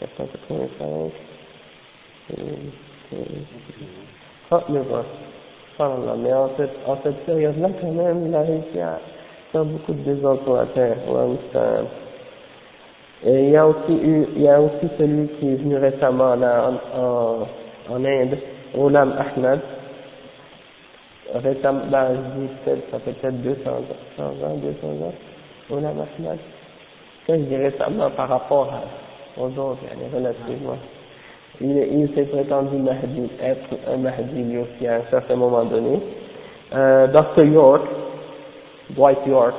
[0.00, 1.12] 485.
[4.54, 6.14] Ah, mais voilà.
[6.18, 9.00] Mais en cette, en cette période-là, quand même, il a réussi à
[9.50, 10.96] faire beaucoup de désordre sur la terre.
[13.24, 16.34] Et il y a aussi eu, il y a aussi celui qui est venu récemment
[16.34, 17.46] là, en,
[17.94, 18.36] en, Inde,
[18.76, 19.60] Olam Ahmed.
[21.34, 23.82] Récemment, bah, je dis peut-être, ça fait peut-être 200 ans,
[24.18, 25.14] 100 ans, 200 ans.
[25.70, 26.38] Olam Ahmed.
[27.26, 29.80] Ça, je dis récemment par rapport à, aux autres,
[30.14, 30.76] relativement
[31.60, 36.00] il, il s'est prétendu Mahdi, être un Mahdi lui aussi à un certain moment donné.
[36.74, 37.44] Euh, Dr.
[37.44, 37.82] York,
[38.90, 39.54] Dwight York,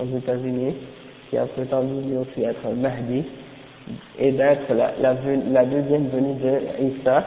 [0.00, 0.74] aux États-Unis,
[1.28, 3.24] qui a prétendu lui aussi être un Mahdi
[4.18, 5.16] et d'être la, la,
[5.52, 7.24] la, deuxième venue de Isa,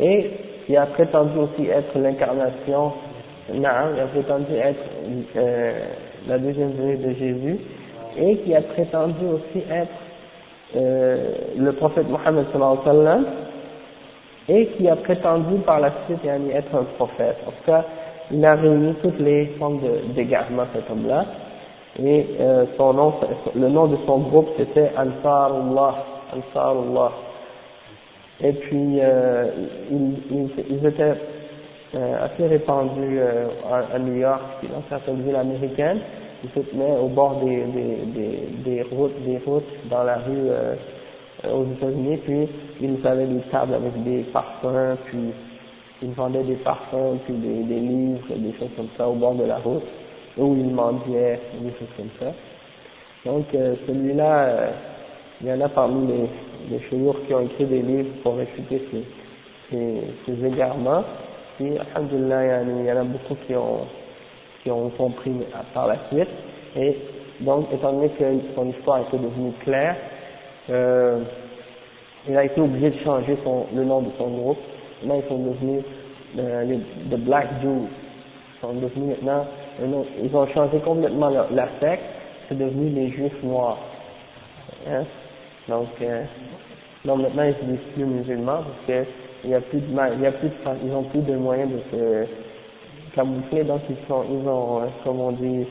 [0.00, 0.30] et
[0.66, 2.92] qui a prétendu aussi être l'incarnation,
[3.52, 4.80] non, il a prétendu être
[5.36, 5.72] euh,
[6.28, 7.58] la deuxième venue de Jésus,
[8.18, 9.92] et qui a prétendu aussi être
[10.76, 12.46] euh, le prophète Mohammed
[14.48, 17.38] et qui a prétendu par la suite être un prophète.
[17.46, 17.84] En tout cas,
[18.30, 19.80] il a réuni toutes les formes
[20.14, 21.24] d'égarement cet homme-là
[22.02, 23.14] et euh, son nom,
[23.54, 25.94] le nom de son groupe c'était Ansarullah,
[26.36, 27.12] Ansarullah.
[28.42, 29.46] Et puis euh,
[29.90, 31.14] ils, ils, étaient
[31.94, 33.46] euh, assez répandus euh,
[33.94, 36.00] à, New York et dans certaines villes américaines
[36.46, 40.74] ils se tenaient au bord des, des, des, routes, des routes dans la rue euh,
[41.52, 42.48] aux États-Unis, puis
[42.80, 45.32] ils avaient des tables avec des parfums, puis
[46.02, 49.44] ils vendaient des parfums, puis des, des livres, des choses comme ça au bord de
[49.44, 49.82] la route,
[50.36, 52.32] où ils mendiaient, des choses comme ça.
[53.24, 54.70] Donc euh, celui-là, euh,
[55.40, 56.28] il y en a parmi les,
[56.70, 59.04] les qui ont écrit des livres pour réfuter ces,
[59.70, 61.02] ces, ces égarements,
[61.60, 63.80] et alhamdulillah, il y en a beaucoup qui ont
[64.66, 65.30] qui ont compris
[65.72, 66.28] par la suite.
[66.74, 66.96] Et
[67.40, 68.24] donc, étant donné que
[68.56, 69.94] son histoire était devenue claire,
[70.70, 71.20] euh,
[72.28, 73.38] il a été obligé de changer
[73.72, 74.58] le nom de son groupe.
[75.02, 75.84] Maintenant, ils sont devenus
[76.36, 76.78] euh, les
[77.10, 77.86] The Black Jews.
[77.86, 79.46] Ils sont devenus maintenant,
[80.20, 82.02] ils ont changé complètement leur, secte.
[82.48, 83.78] C'est devenu les Juifs noirs.
[84.88, 85.04] Hein?
[85.68, 86.24] Donc, euh,
[87.04, 89.08] donc maintenant, ils ne sont plus musulmans parce que
[89.44, 92.26] il y a plus de, plus de moyens de se
[93.16, 93.96] donc ils,
[94.30, 95.66] ils ont, euh, comme on dit,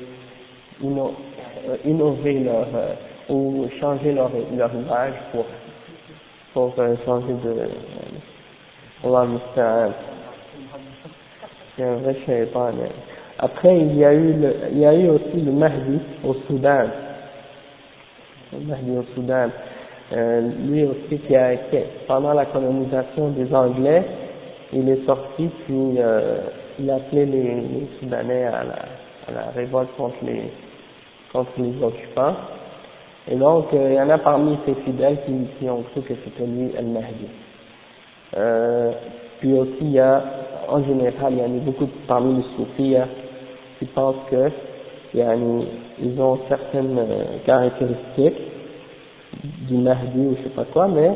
[0.81, 1.13] inno,
[1.69, 2.95] euh, innové leur, euh,
[3.29, 5.45] ou changé leur, leur image pour,
[6.53, 6.75] pour
[7.05, 7.69] changer de,
[9.03, 9.27] Allah
[11.75, 12.71] C'est un vrai shaitan.
[13.37, 14.33] Après, il y a eu
[14.71, 16.87] il y a eu aussi le Mahdi au Soudan.
[18.53, 19.49] Le Mahdi au Soudan.
[20.67, 24.03] lui aussi qui a, été pendant la colonisation des Anglais,
[24.73, 25.99] il est sorti puis
[26.79, 28.79] il a appelé les, les Soudanais à la,
[29.27, 30.51] à la révolte contre les
[31.31, 32.35] contre les occupants.
[33.27, 36.13] Et donc, euh, il y en a parmi ces fidèles qui, qui ont cru que
[36.23, 37.27] c'était lui Al-Mahdi.
[38.37, 38.91] Euh,
[39.39, 40.23] puis aussi, il y a,
[40.69, 43.07] en général, il y en a beaucoup parmi les soufis hein,
[43.79, 44.49] qui pensent que
[45.13, 48.41] ils ont certaines euh, caractéristiques
[49.67, 51.11] du Mahdi ou je sais pas quoi, mais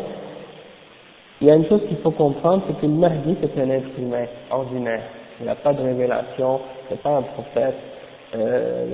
[1.42, 3.90] il y a une chose qu'il faut comprendre, c'est que le Mahdi c'est un être
[3.98, 5.04] humain ordinaire.
[5.40, 6.60] Il n'a pas de révélation,
[6.90, 7.76] c'est pas un prophète.
[8.36, 8.86] Euh,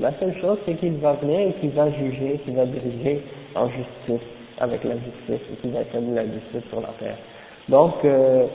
[0.00, 3.22] la seule chose c'est qu'il va venir et qu'il va juger, qu'il va diriger
[3.54, 4.26] en justice,
[4.58, 7.16] avec la justice, et qu'il va établir la justice sur la terre.
[7.68, 8.46] Donc, euh,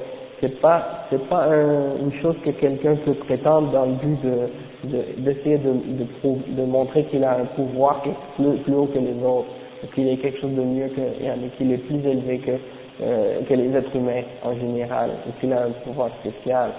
[0.42, 4.50] c'est pas c'est pas une chose que quelqu'un peut prétendre dans le but de
[5.18, 9.24] d'essayer de, de, de, montrer qu'il a un pouvoir qui est plus, haut que les
[9.24, 9.48] autres,
[9.96, 12.52] qu'il est quelque chose de mieux que qu'il est plus élevé que
[13.02, 16.72] euh, que les êtres humains en général, et qu'il a un pouvoir spécial.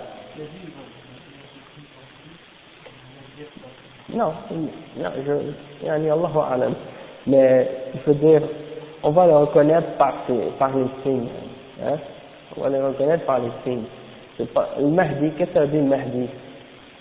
[4.14, 4.32] Non,
[4.97, 6.74] non, je, Allah alam.
[7.26, 8.43] Mais, il faut dire,
[9.03, 10.14] on va le reconnaître par,
[10.59, 11.28] par les signes.
[11.84, 11.99] Hein?
[12.57, 13.84] on va les reconnaître par les signes.
[14.37, 16.28] C'est pas, le Mahdi, qu'est-ce que ça veut dire le Mahdi?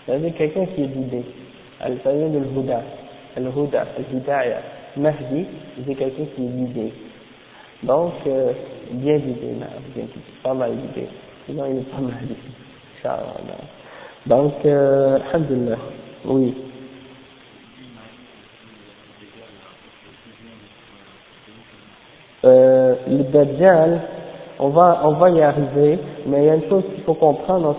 [0.06, 1.24] Ça veut dire quelqu'un qui est guidé.
[1.80, 2.82] Ça vient de l'Huda.
[3.38, 3.86] Al-Huda.
[4.98, 5.46] Mahdi,
[5.86, 6.94] c'est quelqu'un qui est guidé.
[7.84, 8.54] Donc, euh,
[8.92, 9.54] bien guidé,
[9.94, 11.08] bien guidé, pas mal guidé.
[11.46, 12.64] Sinon, il est pas mal guidé.
[14.28, 15.78] Donc, euh, Alhamdulillah,
[16.26, 16.53] oui.
[22.43, 24.01] Euh, le Dajjal,
[24.60, 27.76] on va, on va y arriver, mais il y a une chose qu'il faut comprendre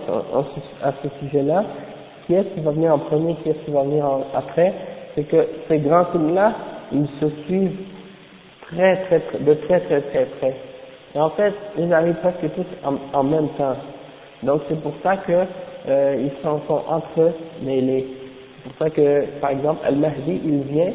[0.83, 1.65] à ce sujet-là,
[2.27, 4.05] qui est-ce qui va venir en premier, qui est-ce qui va venir
[4.35, 4.73] après,
[5.15, 6.53] c'est que ces grands films-là,
[6.93, 7.79] ils se suivent
[8.63, 10.55] très, très, très, de très, très, très près.
[11.15, 12.67] Et en fait, ils arrivent presque tous
[13.13, 13.77] en, même temps.
[14.47, 15.45] Donc c'est pour ça que
[15.89, 17.33] euh, ils sont, sont entre
[17.63, 18.07] mêlés.
[18.63, 20.93] C'est pour ça que, par exemple, Al-Mahdi, il vient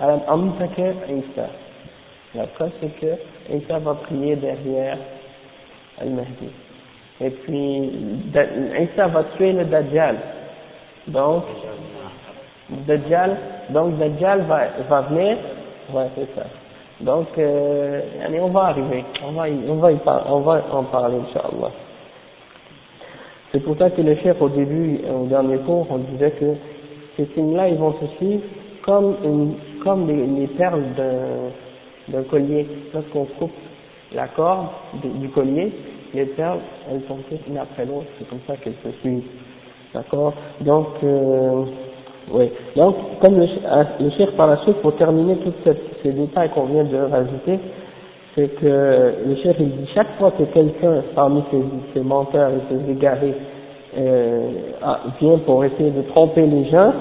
[0.00, 1.48] en temps que Isa.
[2.34, 4.98] La preuve, c'est que Isa va prier derrière
[6.00, 6.48] Al-Mahdi.
[7.20, 7.92] Et puis,
[8.92, 10.16] Isa va tuer le Dajjal.
[11.08, 11.44] Donc,
[12.86, 13.36] Dajjal,
[13.70, 15.36] donc Dajjal va, va venir,
[15.92, 16.46] ouais, c'est ça.
[17.00, 18.00] Donc, euh,
[18.40, 21.70] on va arriver, on va, on va, y on va en parler, Inch'Allah.
[23.54, 26.54] C'est pour ça que le chef, au début, au dernier cours, on disait que
[27.16, 28.42] ces signes-là, ils vont se suivre
[28.84, 30.82] comme, comme les, les perles
[32.08, 32.66] d'un collier.
[32.92, 33.52] Lorsqu'on coupe
[34.12, 34.66] la corde
[35.20, 35.70] du collier,
[36.14, 36.58] les perles,
[36.90, 39.22] elles sont toutes une après l'autre, c'est comme ça qu'elles se suivent.
[39.94, 40.34] D'accord?
[40.60, 41.64] Donc, euh,
[42.32, 42.50] oui.
[42.74, 43.46] Donc, comme le,
[44.00, 45.54] le chef par la suite, pour terminer tous
[46.02, 47.60] ces détails qu'on vient de rajouter,
[48.34, 51.62] c'est que le chef il dit chaque fois que quelqu'un parmi ces,
[51.94, 53.34] ces menteurs et ces égarés
[53.96, 54.48] euh,
[55.20, 56.92] vient pour essayer de tromper les gens,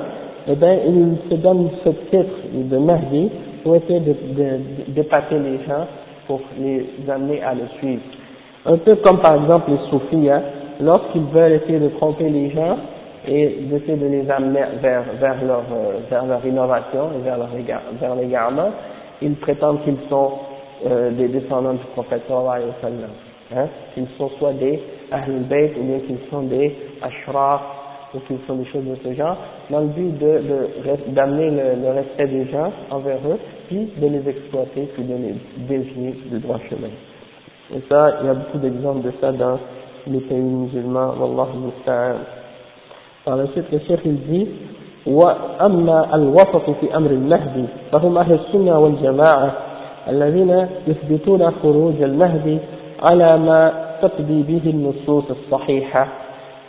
[0.47, 3.31] eh bien il se donne ce titre de Mahdi
[3.63, 4.15] pour essayer de,
[4.89, 5.88] d'épater les gens
[6.27, 8.01] pour les amener à le suivre.
[8.65, 10.41] Un peu comme par exemple les soufis, hein,
[10.79, 12.77] lorsqu'ils veulent essayer de tromper les gens
[13.27, 17.49] et d'essayer de les amener vers, vers, leur, euh, vers leur innovation et vers leur
[17.99, 18.69] vers l'égarement,
[19.21, 20.31] ils prétendent qu'ils sont
[20.86, 23.11] euh, des descendants du prophète sallallahu alayhi wa sallam.
[23.57, 24.78] Hein, qu'ils sont soit des
[25.11, 27.62] Ahlul Bayt ou bien qu'ils sont des Ashraf
[28.14, 29.36] ou qu'ils sont des choses de ce genre,
[29.70, 30.40] dans le but de,
[31.09, 33.38] d'amener le, le, respect des gens envers eux,
[33.68, 35.34] puis de les exploiter, puis de les
[35.68, 36.88] dévier du droit chemin.
[37.74, 39.59] Et ça, il y a beaucoup d'exemples de ça dans
[40.07, 42.16] les pays musulmans, Wallahu musta'an.
[43.24, 44.49] Par la suite, le chef il dit,
[45.09, 49.53] وأما الوسط في أمر المهدي فهم أهل السنة والجماعة
[50.10, 52.58] الذين يثبتون خروج المهدي
[53.04, 56.08] على ما تقضي به النصوص الصحيحة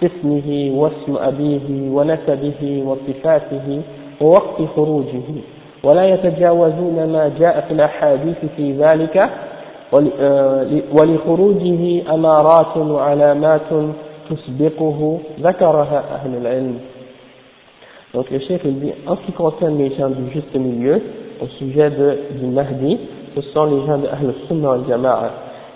[0.03, 3.83] اسمه واسم أبيه ونسبه وصفاته
[4.21, 5.29] ووقت خروجه.
[5.85, 9.31] ولا يتجاوزون ما جاء في الأحاديث في ذلك
[10.93, 13.71] ولخروجه أمارات وعلامات
[14.31, 16.79] تسبقه ذكرها أهل العلم.
[18.15, 21.03] Donc le chef il dit, en ce qui concerne les gens du juste milieu,
[21.43, 22.99] au sujet de, du Mahdi,
[23.35, 25.31] ce sont les gens de Ahl Sunnah al Jama'a.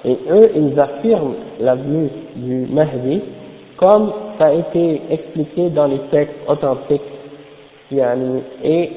[0.05, 3.21] Et eux, ils affirment la venue du Mahdi
[3.79, 7.01] comme ça a été expliqué dans les textes authentiques,
[7.91, 8.91] et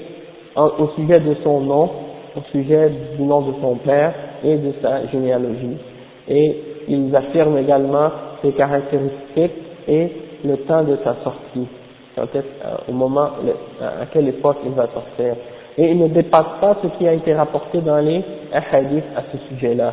[0.55, 1.89] au sujet de son nom,
[2.35, 5.77] au sujet du nom de son père et de sa généalogie.
[6.27, 6.57] Et
[6.87, 8.09] ils affirment également
[8.41, 9.51] ses caractéristiques
[9.87, 10.11] et
[10.43, 11.67] le temps de sa sortie,
[12.17, 12.25] euh,
[12.89, 13.29] au moment,
[13.81, 15.35] à quelle époque il va sortir
[15.78, 18.22] Et il ne dépasse pas ce qui a été rapporté dans les
[18.72, 19.92] hadiths à ce sujet-là.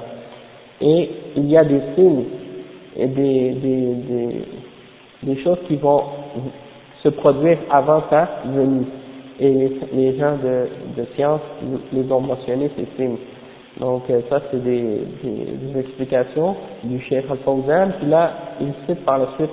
[0.81, 2.23] Et il y a des signes
[2.95, 4.29] et des, des, des,
[5.23, 6.03] des choses qui vont
[7.03, 8.85] se produire avant sa venue.
[9.39, 11.41] Et les, les gens de, de science
[11.91, 13.17] les ont mentionnés, ces signes.
[13.79, 17.93] Donc euh, ça c'est des, des, des, explications du Cheikh Al-Fawzan.
[17.99, 19.49] Puis là, il cite par la suite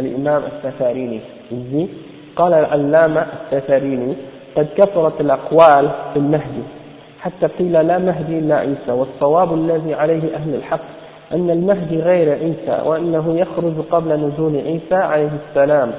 [0.00, 1.20] l'imam Al-Safarini.
[1.50, 1.88] Il dit
[2.36, 4.14] قال العلامة السفريني
[4.55, 6.63] قد كثرت الأقوال في المهدي
[7.19, 10.79] حتى قيل لا مهدي إلا عيسى والصواب الذي عليه أهل الحق
[11.33, 15.91] أن المهدي غير عيسى وأنه يخرج قبل نزول عيسى عليه السلام.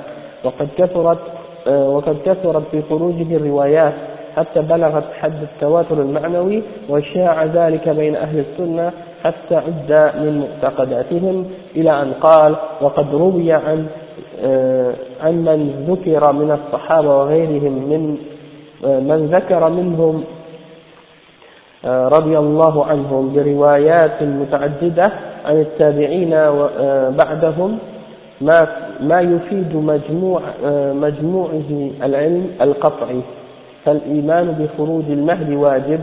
[0.44, 1.18] وقد كثرت
[1.66, 3.92] وقد كثرت في خروجه الروايات
[4.36, 8.92] حتى بلغت حد التواتر المعنوي وشاع ذلك بين أهل السنة
[9.24, 11.46] حتى عد من معتقداتهم
[11.76, 13.86] إلى أن قال وقد روي عن
[15.22, 18.16] عن من ذكر من الصحابة وغيرهم من
[18.82, 20.24] من ذكر منهم
[21.86, 25.12] رضي الله عنهم بروايات متعددة
[25.44, 26.30] عن التابعين
[27.16, 27.78] بعدهم
[28.40, 28.66] ما
[29.00, 30.40] ما يفيد مجموع
[31.06, 33.20] مجموعه العلم القطعي.
[33.84, 36.00] فالإيمان بخروج المهدي واجب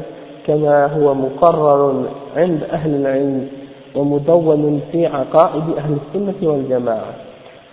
[0.48, 2.04] كما هو مقرر
[2.36, 3.48] عند أهل العلم
[3.96, 7.14] ومدون في عقائد أهل السنة والجماعة.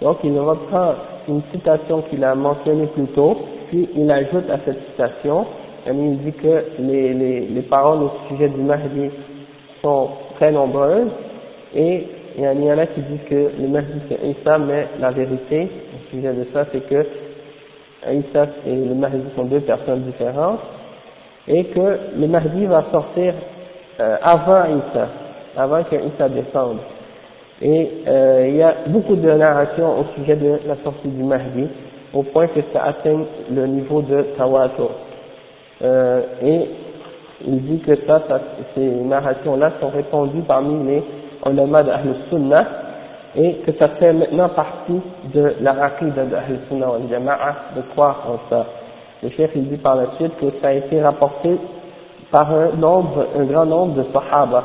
[0.03, 0.95] Donc il reprend
[1.29, 3.37] une citation qu'il a mentionnée plus tôt.
[3.69, 5.47] Puis il ajoute à cette citation
[5.87, 9.11] il dit que les, les, les paroles au sujet du Mahdi
[9.83, 11.11] sont très nombreuses
[11.75, 12.05] et
[12.39, 16.11] il y en a qui disent que le Mahdi c'est Isa mais la vérité au
[16.11, 17.07] sujet de ça c'est que
[18.13, 20.61] Isa et le Mahdi sont deux personnes différentes,
[21.49, 23.35] et que le Mahdi va sortir
[24.01, 25.09] euh, avant Isa,
[25.57, 26.79] avant que Isa descende.
[27.63, 31.69] Et euh, il y a beaucoup de narrations au sujet de la sortie du Mahdi,
[32.17, 34.91] au point que ça atteint le niveau de Tawatur.
[35.83, 36.71] Euh, et
[37.47, 38.23] il dit que ça,
[38.75, 41.03] ces narrations-là sont répandues parmi les
[41.45, 42.67] ulama d'Ahl Sunnah,
[43.37, 45.01] et que ça fait maintenant partie
[45.35, 48.67] de la aqidah de Ahl Sunnah wal Jama'a de croire en ça.
[49.23, 51.59] Le chef il dit par la suite que ça a été rapporté
[52.31, 54.65] par un nombre, un grand nombre de sahaba.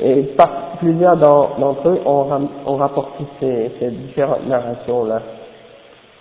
[0.00, 0.34] Et
[0.78, 3.24] plusieurs d'entre eux ont, rapporté
[3.80, 5.20] ces différentes narrations-là.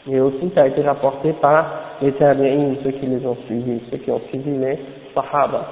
[0.09, 1.65] Et aussi ça a été rapporté par
[2.01, 4.79] les tabi'in, ceux qui les ont suivis, ceux qui ont suivi les
[5.13, 5.65] sahaba.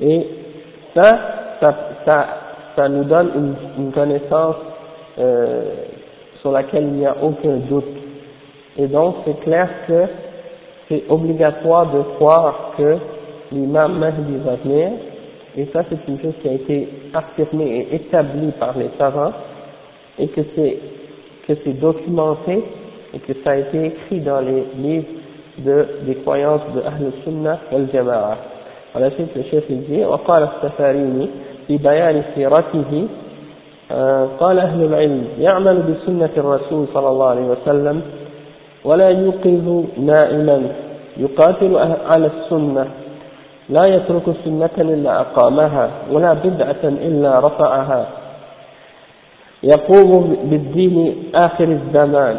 [0.00, 0.26] Et
[0.94, 1.18] ça,
[1.60, 1.74] ça,
[2.06, 2.26] ça
[2.76, 4.56] ça nous donne une, une connaissance
[5.18, 5.64] euh,
[6.40, 7.84] sur laquelle il n'y a aucun doute.
[8.78, 10.04] Et donc c'est clair que
[10.88, 12.96] c'est obligatoire de croire que
[13.52, 14.90] l'imam Mahdi va venir,
[15.56, 19.32] et ça c'est une chose qui a été affirmée et établie par les savants,
[20.18, 20.78] et que c'est
[21.46, 22.62] que c'est documenté,
[23.14, 25.06] et que ça a été écrit dans les livres
[25.58, 28.36] de, des croyances de Ahl Sunnah wal Jama'a.
[28.94, 31.28] À la suite, le chef il dit, وقال السفاريني
[31.66, 33.06] في بيان سيرته
[34.40, 38.02] قال أهل العلم يعمل بسنة الرسول صلى الله عليه وسلم
[38.84, 40.62] ولا يوقظ نائما
[41.16, 42.86] يقاتل على السنة
[43.68, 48.06] لا يترك سنة إلا أقامها ولا بدعة إلا رفعها
[49.62, 52.36] يقوم بالدين آخر الزمان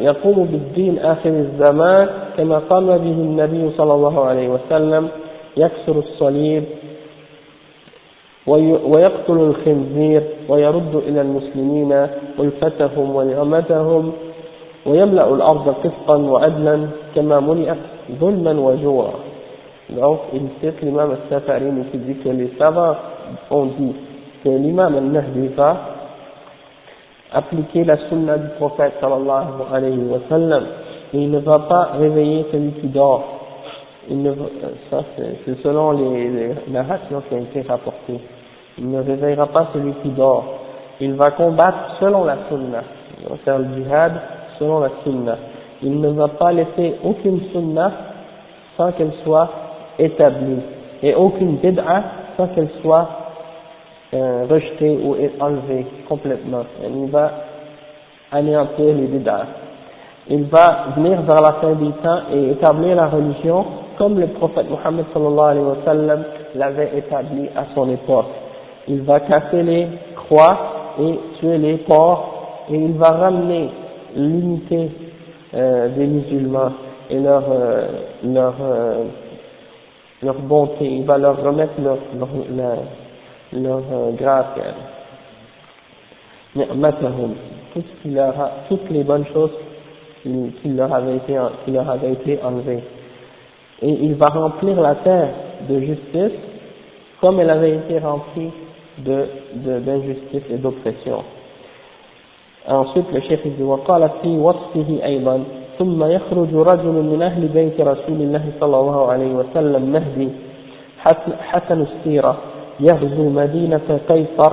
[0.00, 5.08] يقوم بالدين آخر الزمان كما قام به النبي صلى الله عليه وسلم
[5.56, 6.64] يكسر الصليب
[8.86, 12.06] ويقتل الخنزير ويرد إلى المسلمين
[12.40, 14.12] ألفتهم ونعمتهم
[14.86, 17.78] ويملأ الأرض قسطا وعدلا كما ملئت
[18.20, 19.12] ظلما وجورا.
[19.90, 22.94] Donc, il cite l'imam al-Safarini qui dit que les savants
[23.50, 23.92] ont dit
[24.44, 25.76] que l'imam al-Mahdi va
[27.32, 30.64] appliquer la sunna du prophète sallallahu alayhi wa sallam
[31.12, 33.24] il ne va pas réveiller celui qui dort.
[34.08, 34.32] Va,
[34.90, 36.54] ça c'est selon les, les
[37.08, 38.20] qui ont été rapportées.
[38.78, 40.44] Il ne réveillera pas celui qui dort.
[41.00, 42.82] Il va combattre selon la sunna.
[43.20, 44.12] Il va faire le jihad
[44.58, 45.36] selon la sunna.
[45.82, 47.90] Il ne va pas laisser aucune sunna
[48.76, 49.48] sans qu'elle soit
[49.98, 50.60] établie.
[51.02, 52.02] Et aucune bid'a
[52.36, 53.08] sans qu'elle soit
[54.14, 56.64] euh, rejetée ou enlevée complètement.
[56.82, 57.30] Il va
[58.32, 59.46] anéantir les bid'a.
[60.28, 63.64] Il va venir vers la fin des temps et établir la religion
[63.98, 68.26] comme le prophète Mohammed sallallahu alayhi wa sallam l'avait établi à son époque
[68.88, 69.86] il va casser les
[70.16, 73.70] croix et tuer les porcs et il va ramener
[74.16, 74.90] l'unité
[75.54, 76.72] euh, des musulmans
[77.08, 77.86] et leur euh,
[78.24, 79.04] leur euh,
[80.22, 82.78] leur bonté, il va leur remettre leur leur, leur,
[83.53, 84.45] leur euh, grâce,
[87.73, 89.51] tout ce qu'il aura, toutes les bonnes choses
[90.23, 92.79] qui leur avait été, qui leur avait été enlevé.
[93.81, 95.29] Et il va remplir la terre
[95.69, 96.39] de justice
[97.21, 98.51] comme elle avait été remplie
[98.97, 101.23] d'injustice de, et d'oppression.
[102.67, 105.43] Ensuite, le chef dit وقال في وصفه أيضا
[105.79, 110.29] ثم يخرج رجل من أهل بيت رسول الله صلى الله عليه وسلم مهدي
[111.51, 112.37] حسن السيرة
[112.80, 114.52] يغزو مدينة قيصر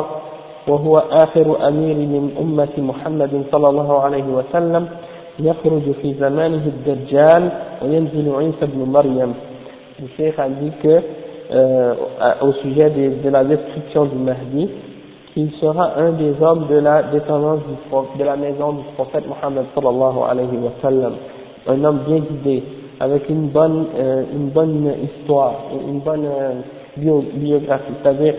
[0.67, 4.87] وهو آخر أمير من أمة محمد صلى الله عليه وسلم
[5.39, 7.49] يخرج في زمانه الدجال
[7.81, 9.33] وينزل عيسى بن مريم
[10.03, 10.39] الشيخ
[11.49, 11.93] a euh,
[12.41, 14.69] au sujet de, de la description du Mahdi
[15.33, 19.65] qu'il sera un des hommes de la descendance du, de la maison du prophète Mohammed
[19.73, 21.13] sallallahu alayhi wa sallam
[21.67, 22.63] un homme bien guidé
[22.99, 25.53] avec une bonne euh, une bonne histoire
[25.87, 26.53] une bonne euh,
[26.96, 28.34] biographie c'est-à-dire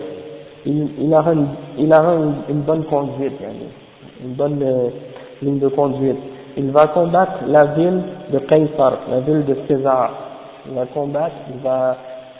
[0.66, 3.34] il, il aura, une, il aura une, une bonne conduite
[4.24, 4.88] une bonne euh,
[5.42, 6.18] ligne de conduite
[6.56, 10.10] il va combattre la ville de Caesar, la ville de César.
[10.66, 11.96] Il va combattre, il va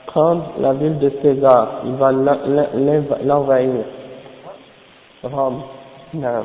[0.07, 3.85] prendre la ville de César, il va l'envahir.
[5.25, 5.63] Rome.
[6.15, 6.45] Non.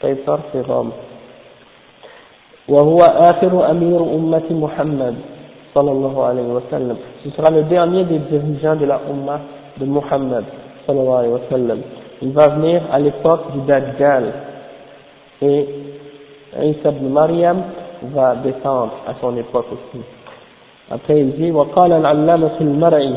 [0.00, 0.92] Caesar c'est Rome.
[2.68, 5.14] وهو آخر أمير أمة محمد
[5.74, 6.96] صلى الله عليه وسلم.
[7.24, 9.40] Ce sera le dernier des dirigeants de la Ummah
[9.78, 10.44] de Muhammad
[10.86, 11.80] صلى الله عليه وسلم.
[12.22, 14.32] Il va venir à l'époque du Dajjal.
[15.42, 15.68] Et
[16.62, 17.62] Isa ibn Maryam
[18.14, 20.02] va descendre à son époque aussi.
[20.90, 23.16] Après il dit وقال العلامة المرعي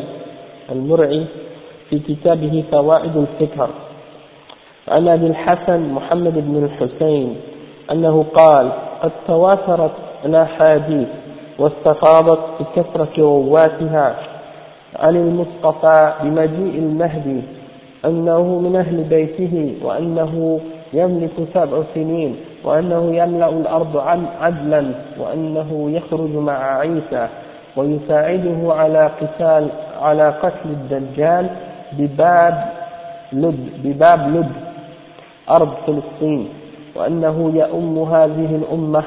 [0.71, 1.25] المرعي
[1.89, 3.69] في كتابه فوائد الفكر
[4.87, 7.35] عن أبي الحسن محمد بن الحسين
[7.91, 9.91] أنه قال قد تواترت
[10.25, 11.07] الأحاديث
[11.62, 14.16] واستفاضت بكثرة رواتها
[14.96, 17.42] عن المصطفى بمجيء المهدي
[18.04, 20.60] أنه من أهل بيته وأنه
[20.92, 23.96] يملك سبع سنين وأنه يملأ الأرض
[24.40, 24.84] عدلا
[25.20, 27.28] وأنه يخرج مع عيسى
[27.76, 29.68] ويساعده على قتال
[30.00, 31.50] على قتل الدجال
[31.92, 32.64] بباب
[33.32, 34.52] لد بباب لد
[35.50, 36.48] أرض فلسطين
[36.96, 39.02] وأنه يؤم هذه الأمة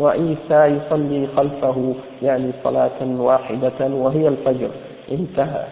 [0.00, 4.70] وعيسى يصلي خلفه يعني صلاة واحدة وهي الفجر
[5.12, 5.64] انتهى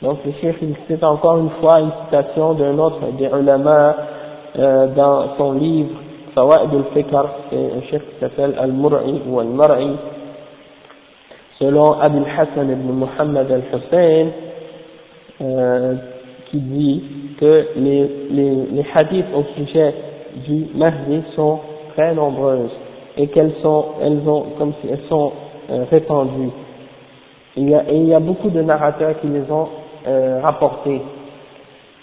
[0.00, 3.96] Donc le chef il cite encore une fois une citation d'un autre des ulama
[4.56, 5.90] euh, dans son livre
[6.36, 9.90] Fawa'id al-Fikr, c'est un chef qui s'appelle Al-Mur'i ou Al-Mar'i,
[11.58, 14.28] selon Abil Hassan ibn Muhammad al-Hussein,
[15.40, 15.94] euh,
[16.48, 17.02] qui dit
[17.40, 19.94] que les, les, les hadiths au sujet
[20.46, 21.58] du Mahdi sont
[21.96, 22.70] très nombreuses
[23.17, 25.31] et qu'elles sont, elles ont, comme si elles sont
[25.69, 26.51] euh, répandues.
[27.55, 29.69] Il y, a, et il y a beaucoup de narrateurs qui les ont
[30.07, 31.01] euh, rapportés.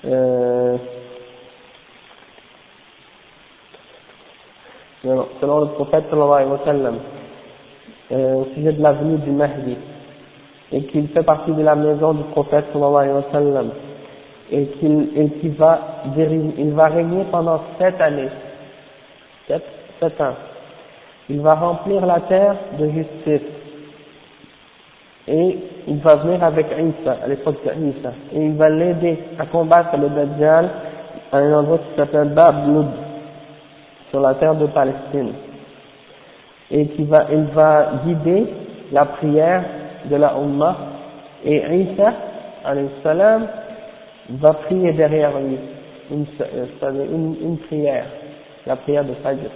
[0.05, 0.77] Euh,
[5.41, 6.99] selon le prophète sallallahu alayhi wa sallam,
[8.13, 9.77] euh, au sujet de la venue du Mahdi,
[10.73, 13.71] et qu'il fait partie de la maison du prophète sallallahu alayhi wa sallam,
[14.53, 18.29] et qu'il qu va, il va régner pendant sept années,
[19.49, 19.65] sept,
[20.01, 20.35] sept ans.
[21.31, 23.49] Il va remplir la terre de justice,
[25.28, 29.47] et il va venir avec Isa, à l'époque de Isa, et il va l'aider à
[29.47, 30.68] combattre le Dajjal
[31.31, 32.57] à un endroit qui s'appelle Bab
[34.11, 35.33] sur la terre de Palestine.
[36.72, 38.47] Et il va guider
[38.91, 39.62] la prière
[40.07, 40.76] de la Ummah.
[41.45, 42.12] Et Isa
[43.05, 43.47] salam
[44.31, 45.59] va prier derrière lui
[46.11, 48.07] une prière,
[48.66, 49.51] la prière de Fajr.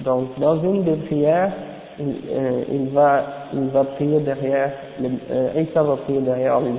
[0.00, 1.52] Donc dans une des prières,
[1.98, 4.70] il, euh, il, va, il va prier derrière,
[5.02, 6.74] euh, Isa va prier derrière lui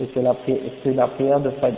[0.00, 0.34] et c'est la,
[0.84, 1.76] la prière de Fajr.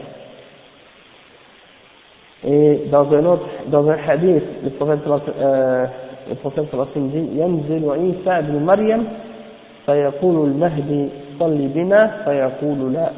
[2.44, 5.00] Et dans un autre, dans un hadith, le prophète,
[5.38, 5.86] euh,
[6.28, 6.64] le prophète
[6.96, 9.04] dit, ينزل عيسى بن مريم
[9.86, 13.10] فيقول المهدي صل بنا فيقول لا.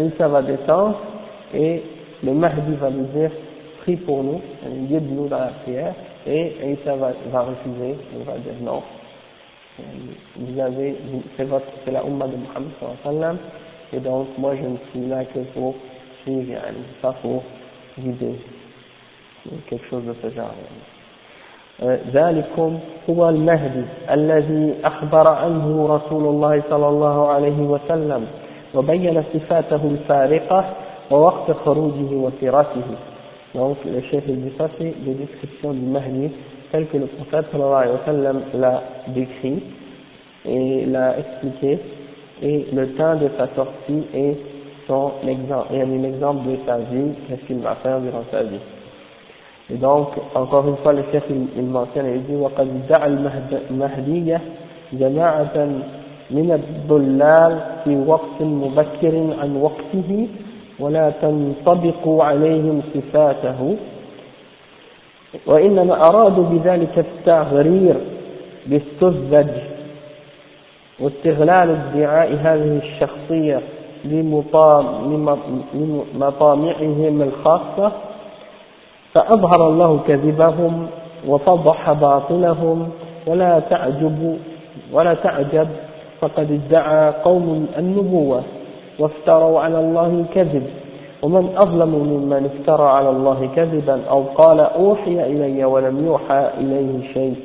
[0.00, 0.96] Isa va descendre
[1.54, 1.82] et
[2.22, 3.30] le Mahdi va lui dire
[3.89, 4.41] prie pour nous,
[4.87, 5.93] guide-nous dans la prière
[6.27, 8.83] et Isa va, va refuser, il va dire non.
[10.35, 10.95] Vous avez,
[11.37, 12.71] c'est votre, c'est la Ummah de Muhammad
[13.03, 13.37] sallam
[13.93, 15.75] et donc moi je ne suis là que pour
[16.23, 17.43] suivre يعني pas pour
[17.97, 18.35] guider
[19.69, 20.53] quelque chose de ce genre
[22.13, 22.79] ذلكم
[23.09, 28.27] هو المهدي الذي أخبر عنه رسول الله صلى الله عليه وسلم
[28.75, 30.65] وبين صفاته الفارقة
[31.11, 32.83] ووقت خروجه وسيرته
[33.54, 36.30] donc le chef dit ça c'est les descriptions du Mahdi
[36.72, 39.62] tel que le prophète sallallahu alayhi wa sallam l'a décrit
[40.46, 41.78] et l'a expliqué
[42.42, 44.36] et le temps de sa sortie et
[44.86, 48.60] son exemple, et un exemple de sa vie, qu'est-ce qu'il va faire durant sa vie.
[49.70, 54.40] Et donc, encore une fois, le chef, il, il mentionne, il dit, وَقَدْ دَعَ المهدية
[54.92, 55.56] جماعة
[56.30, 60.28] من الضلال في وقت مبكر عن وقته
[60.79, 63.75] ولا تنطبق عليهم صفاته.
[65.47, 67.95] وإنما أرادوا بذلك التغرير
[68.65, 69.49] بالسذج
[70.99, 73.61] واستغلال ادعاء هذه الشخصية
[76.15, 77.91] لمطامعهم الخاصة
[79.13, 80.87] فأظهر الله كذبهم
[81.27, 82.89] وفضح باطلهم.
[83.27, 84.37] ولا تعجب
[84.93, 85.67] ولا تعجب
[86.21, 88.43] فقد ادعى قوم النبوة.
[88.99, 90.63] وافتروا على الله الكذب.
[91.23, 97.35] ومن أظلم ممن افترى على الله كذبا أو قال أوحي إلي ولم يوحى إليه شيء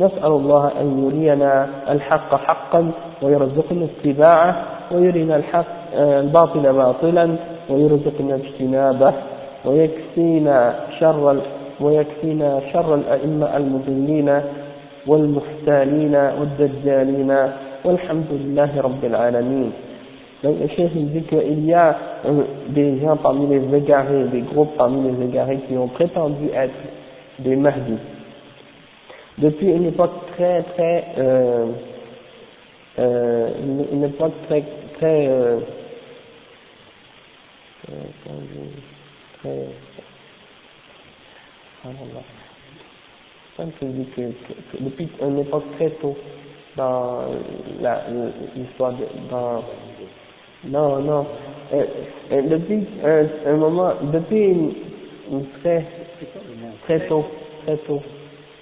[0.00, 2.90] نسأل الله أن يرينا الحق حقا
[3.22, 4.62] ويرزقنا اتباعه
[4.92, 7.36] ويرينا الحق الباطل باطلا
[7.70, 9.12] ويرزقنا اجتنابه
[9.64, 11.40] ويكفينا شر
[11.80, 14.40] ويكفينا شر الأئمة المضلين
[15.06, 17.36] والمختالين والدجالين
[17.84, 19.72] والحمد لله رب العالمين.
[20.46, 21.98] Donc le chef dit qu'il y a
[22.68, 26.72] des gens parmi les égarés, des groupes parmi les égarés qui ont prétendu être
[27.40, 27.96] des Mahdi?
[29.38, 31.66] Depuis une époque très très euh,
[33.00, 33.48] euh,
[33.90, 34.62] une, époque très
[34.98, 35.58] très euh,
[37.88, 37.96] très
[43.82, 44.22] dit que,
[44.78, 46.16] depuis une époque très tôt
[46.76, 47.22] dans
[48.54, 48.92] l'histoire
[49.28, 49.64] dans
[50.70, 51.26] non non
[51.72, 51.84] euh,
[52.32, 54.72] euh, depuis un, un, moment depuis une,
[55.32, 55.84] une très
[56.86, 57.24] très tôt
[57.64, 58.02] très tôt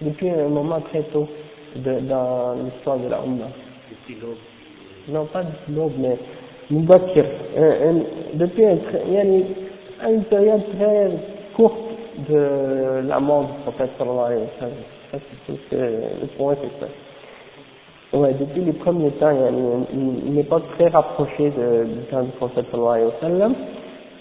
[0.00, 1.28] depuis un moment très tôt
[1.76, 3.46] de, dans l'histoire de la Oumma.
[5.09, 6.16] Non, pas du l'aube, mais
[6.70, 7.24] Mubakir.
[8.34, 8.78] Depuis un,
[10.00, 11.11] a une période très
[11.55, 11.74] courte
[12.28, 15.20] de la mort du prophète sallallahu alayhi wa sallam.
[15.70, 16.90] C'est le point, c'est ça.
[18.14, 19.32] Ouais, depuis les premiers temps,
[19.92, 23.54] il y a très rapprochée de, du temps du prophète sallallahu alayhi wa sallam,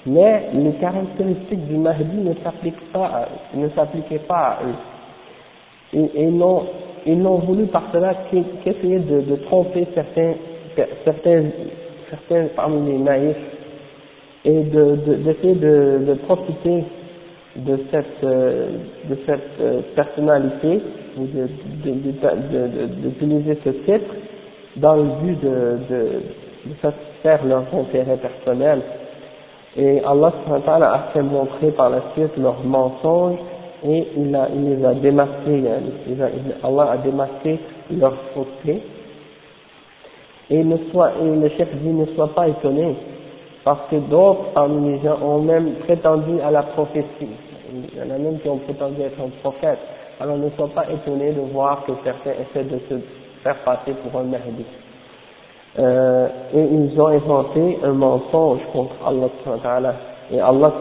[0.08, 6.00] mais les caractéristiques du Mahdi ne s'appliquent pas, ne s'appliquaient pas à eux.
[6.16, 6.64] Et, non,
[7.06, 8.16] ils n'ont voulu par cela
[8.64, 10.34] qu'essayer de, de, tromper certains,
[11.06, 11.44] certains,
[12.10, 13.38] certains parmi les naïfs
[14.44, 16.84] et d'essayer de, de, de, profiter
[17.58, 18.70] de cette, euh,
[19.08, 20.82] de cette euh, personnalité
[21.18, 21.26] ou
[23.02, 24.14] d'utiliser ce titre
[24.78, 26.22] dans le but de, de,
[26.66, 28.82] de satisfaire leurs intérêts personnels.
[29.76, 30.32] Et Allah
[30.68, 33.40] a fait montrer par la suite leurs mensonges
[33.86, 35.64] et il, a, il les a démasqués,
[36.64, 37.60] Allah a démasqué
[37.92, 38.82] leur fausseté.
[40.50, 42.96] Et, ne soit, et le chef dit ne soit pas étonné,
[43.64, 47.30] parce que d'autres parmi les gens ont même prétendu à la prophétie.
[47.74, 49.80] Il y en a même qui ont prétendu être un prophète.
[50.20, 52.96] Alors ne sois pas étonné de voir que certains essaient de se
[53.44, 54.66] faire passer pour un Mahdi.
[55.80, 59.96] Euh, et ils ont inventé un mensonge contre Allah
[60.32, 60.72] et Allah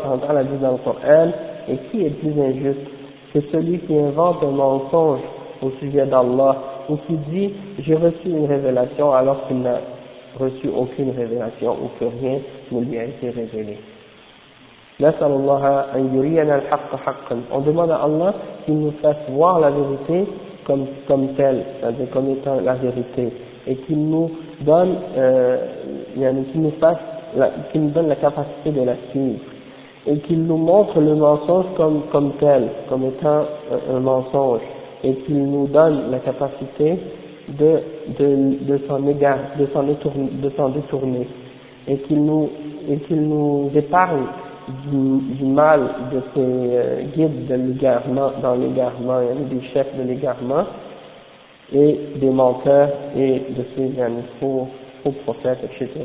[0.45, 1.31] dit dans le Coran
[1.69, 2.87] et qui est plus injuste?
[3.33, 5.21] C'est celui qui invente un mensonge
[5.63, 6.57] au sujet d'Allah
[6.91, 9.79] ou qui dit j'ai reçu une révélation alors qu'il n'a
[10.39, 12.39] reçu aucune révélation ou que rien
[12.71, 13.79] ne lui a été révélé.
[17.53, 18.35] On demande à Allah
[18.65, 20.27] qu'il nous fasse voir la vérité
[20.67, 21.65] comme, comme telle,
[22.13, 23.33] comme étant la vérité,
[23.67, 24.31] et qu'il nous
[24.61, 25.57] donne, euh,
[26.15, 26.99] qu'il nous fasse,
[27.73, 29.41] qu'il nous donne la capacité de la suivre
[30.07, 33.45] et qu'il nous montre le mensonge comme, tel, comme étant
[33.91, 34.61] un, mensonge,
[35.05, 36.99] et qu'il nous donne la capacité
[37.49, 37.81] de,
[38.19, 41.29] de, de s'en de s'en détourner,
[41.87, 44.27] et qu'il nous épargne
[44.91, 45.81] du, du, mal
[46.13, 49.21] de ces euh, guides de l'égarement, dans l'égarement,
[49.51, 50.65] des chefs de l'égarement,
[51.73, 53.91] et des menteurs, et de ces
[54.41, 54.69] faux,
[55.03, 56.05] faux prophètes, etc.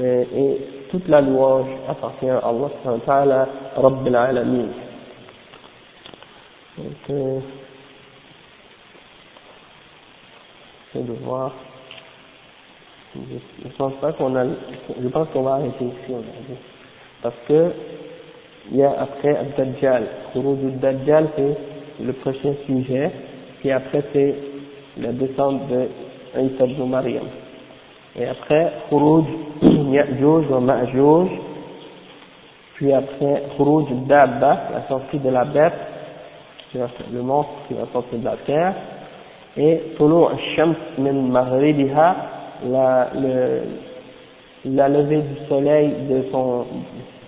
[0.00, 0.60] Et, et
[0.90, 4.68] toute la louange appartient à Allah subhanahu Rabbil Alamin.
[6.78, 7.40] Donc, euh,
[10.92, 11.52] c'est de voir.
[13.14, 13.20] Je,
[13.64, 14.44] je pense pas qu'on a,
[15.00, 16.56] je pense qu'on va arrêter ici aujourd'hui.
[17.22, 17.72] Parce que,
[18.70, 20.06] il y a après Ad-Dajjal.
[20.34, 23.10] Ad-Dajjal, c'est le prochain sujet.
[23.60, 24.34] Puis après, c'est
[24.98, 25.88] la descente de
[26.40, 27.24] Isa Maryam.
[28.18, 29.24] Et après, Khuruj
[29.62, 31.28] Ya'juj wa Ma'juj.
[32.74, 35.72] Puis après, Khuruj Dabba, la sortie de la bête,
[36.74, 38.74] le monstre qui va sortir de la terre.
[39.56, 42.16] Et Tulu al-Shams min Maghribiha,
[42.70, 43.62] la, le,
[44.64, 46.66] la levée du soleil de son,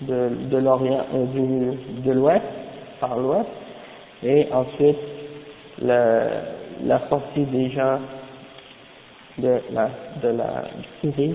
[0.02, 2.44] de, de l'Orient, du, de l'Ouest,
[3.00, 3.48] par l'Ouest.
[4.22, 4.98] et ensuite
[5.82, 6.26] la,
[6.84, 7.98] la sortie des gens
[9.38, 9.90] de la,
[10.22, 10.64] de la
[11.00, 11.34] Syrie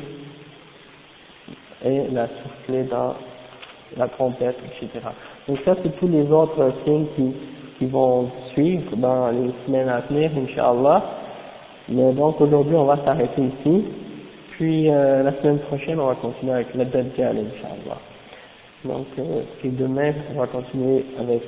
[1.84, 3.16] et la souffler dans
[3.98, 5.06] la trompette, etc.
[5.48, 7.34] Donc ça, c'est tous les autres signes qui,
[7.78, 11.04] qui vont suivre dans les semaines à venir, Inch'Allah.
[11.90, 13.86] Mais donc aujourd'hui, on va s'arrêter ici.
[14.60, 17.98] Puis euh, la semaine prochaine, on va continuer avec le Dajjal, Inch'Allah.
[18.84, 21.44] Donc, euh, et demain, on va continuer avec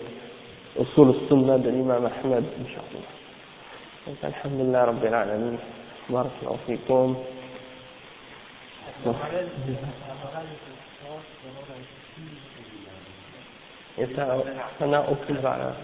[0.79, 3.03] Usul Sunnah de l'imam Ahmed, Inch'Allah.
[4.07, 5.57] Donc, Alhamdulillah, Rabbil Alamin.
[6.09, 7.17] Barakallahu fikum.
[13.97, 15.75] Et ça, n'a aucune valeur.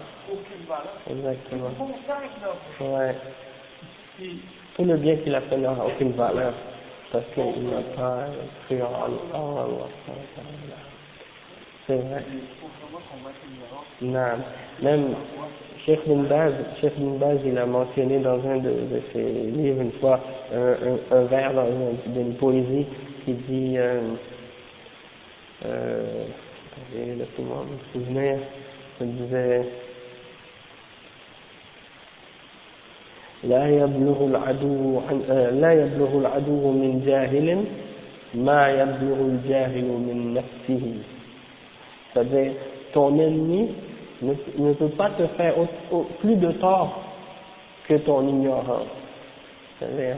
[1.10, 1.68] Exactement.
[2.80, 3.14] Ouais.
[4.76, 6.54] Tout le bien qu'il a fait n'aura aucune valeur
[7.14, 8.26] n'a pas
[8.66, 9.88] cru en Allah.
[11.86, 12.24] C'est vrai.
[14.02, 14.20] Non.
[14.82, 15.14] Même
[15.84, 19.92] Cheikh Bin Baz, Cheikh Bin Baz, il a mentionné dans un de, ses livres une
[19.92, 20.20] fois
[20.52, 22.86] un, un, vers dans une, une poésie
[23.24, 24.00] qui dit euh,
[25.64, 26.26] euh,
[26.94, 28.38] laissez-moi me souvenir,
[29.00, 29.66] il disait
[33.43, 34.99] لا يبلغ العدو
[35.51, 37.47] لا يبلغ العدو من جاهل
[38.35, 40.85] ما يبلغ الجاهل من نفسه
[42.13, 42.51] c'est-à-dire
[42.93, 43.69] ton ennemi
[44.21, 47.01] ne, ne peut pas te faire au, au, plus de tort
[47.87, 48.93] que ton ignorance
[49.79, 50.17] c'est-à-dire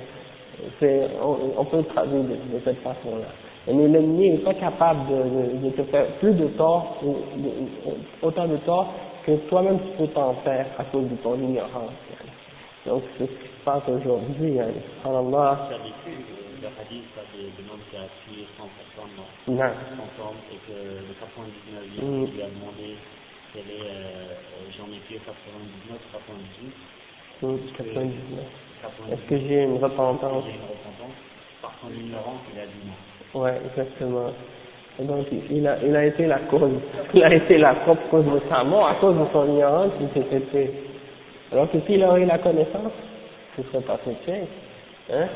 [1.24, 3.32] on, on peut le traduire de, de cette façon-là
[3.68, 6.98] mais l'ennemi n'est pas capable de, de, de, te faire plus de tort,
[8.22, 8.94] autant de tort
[9.26, 11.92] que toi-même tu peux t'en faire à cause de ton ignorance.
[12.87, 14.59] Donc c'est ce qui se passe aujourd'hui.
[14.61, 14.73] Hein.
[15.05, 15.69] Allah.
[16.61, 19.55] Le hadith de l'homme qui a tué 100 personnes dans
[19.97, 22.35] son tombe et que le 99e mm.
[22.35, 22.97] lui a demandé
[23.53, 24.37] quel est, euh,
[24.77, 26.73] j'en ai tué 99, 98.
[27.43, 28.45] Mm, 99.
[28.83, 29.13] 99.
[29.13, 31.17] Est-ce que j'ai une repentance J'ai une repentance.
[31.63, 33.41] Par son ignorance, il a dit non.
[33.41, 34.33] Ouais, exactement.
[34.99, 36.73] Et donc, il a, il a été la cause,
[37.15, 40.09] il a été la propre cause de sa mort, à cause de son ignorance, il
[40.13, 40.90] s'était tué.
[41.52, 42.94] Alors que s'il aurait eu la connaissance,
[43.58, 44.48] il ne serait pas fait
[45.14, 45.28] Hein?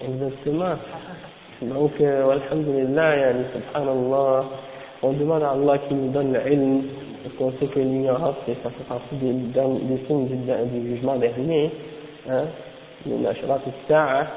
[0.00, 0.74] Exactement.
[1.62, 4.44] Donc, euh, alhamdulillah, yani, subhanallah,
[5.02, 6.82] on demande à Allah qu'il nous donne le ilm,
[7.22, 11.70] parce qu'on sait que l'ignorance, ça fait partie des, des signes du, du jugement dernier,
[12.28, 12.44] hein,
[13.06, 14.28] من أشراط الساعة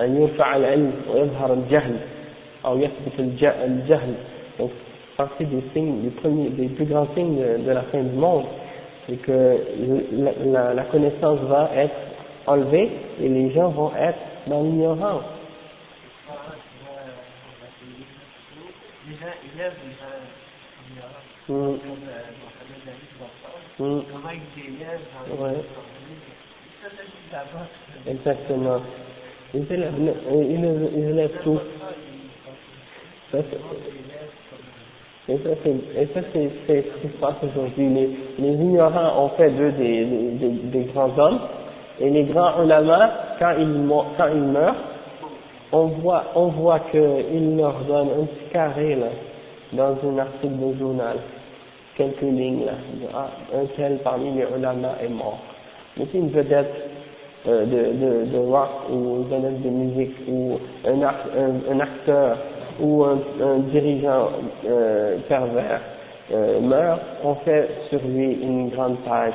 [0.00, 1.96] أن يرفع العلم ويظهر الجهل
[2.66, 4.14] أو يثبت الجهل
[4.58, 4.70] donc
[5.16, 8.44] partie des signes des premiers des plus grands signes de, de la fin du monde
[9.09, 9.57] c'est que
[10.11, 11.95] la, la, la, connaissance va être
[12.45, 12.89] enlevée
[13.21, 15.23] et les gens vont être dans l'ignorance
[21.49, 21.77] Mmh.
[23.79, 24.01] Mmh.
[25.39, 25.63] Ouais.
[28.07, 28.81] Exactement.
[29.53, 29.93] Ils élèvent,
[30.31, 31.59] ils, ils élèvent tout.
[33.31, 33.39] Ça,
[35.29, 37.87] et ça, c'est, et ce qui se passe aujourd'hui.
[38.39, 41.39] Les, ignorants ont fait d'eux des, grands hommes,
[41.99, 44.75] et les grands ulama, quand ils, quand ils meurent,
[45.71, 48.97] on voit, on voit qu'ils leur donnent un petit carré,
[49.73, 51.17] dans un article de journal,
[51.95, 52.71] quelques lignes, là,
[53.13, 55.37] ah, un tel parmi les ulama est mort.
[55.95, 56.73] Mais c'est une vedette
[57.47, 60.57] euh, de, de, rock ou un élève de musique ou
[60.87, 61.01] un,
[61.71, 62.37] un acteur
[62.81, 64.29] ou un, dirigeant
[64.65, 65.81] euh, pervers
[66.31, 69.33] euh, meurt, on fait sur lui une grande page,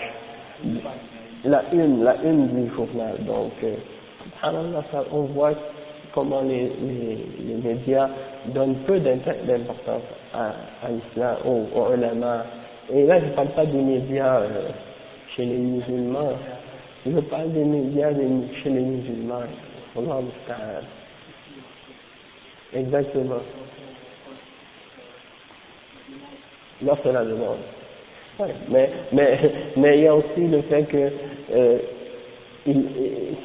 [1.44, 3.16] la une, la une du journal.
[3.26, 3.74] Donc, euh,
[5.12, 5.52] on voit
[6.14, 8.08] comment les, les, les, médias
[8.46, 10.52] donnent peu d'importance à,
[10.86, 12.44] à l'islam, aux, aux ulama.
[12.92, 14.42] Et là, je ne parle pas des médias
[15.34, 16.32] chez les musulmans,
[17.06, 18.10] je parle des médias
[18.62, 19.42] chez les musulmans.
[22.74, 23.40] Exactement.
[27.02, 27.58] C'est la demande.
[28.68, 29.38] Mais, mais,
[29.76, 31.10] mais il y a aussi le fait que
[31.54, 31.78] euh,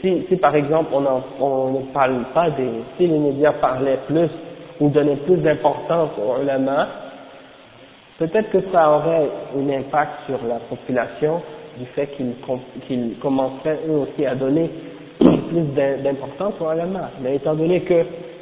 [0.02, 0.92] si, si par exemple
[1.40, 4.30] on, ne parle pas des, si les médias parlaient plus
[4.80, 6.88] ou donnaient plus d'importance aux ulama,
[8.18, 11.42] peut-être que ça aurait un impact sur la population
[11.78, 12.34] du fait qu'ils
[12.88, 14.72] qu commenceraient eux aussi à donner
[15.20, 17.12] plus d'importance aux ulama.
[17.22, 17.82] Mais étant donné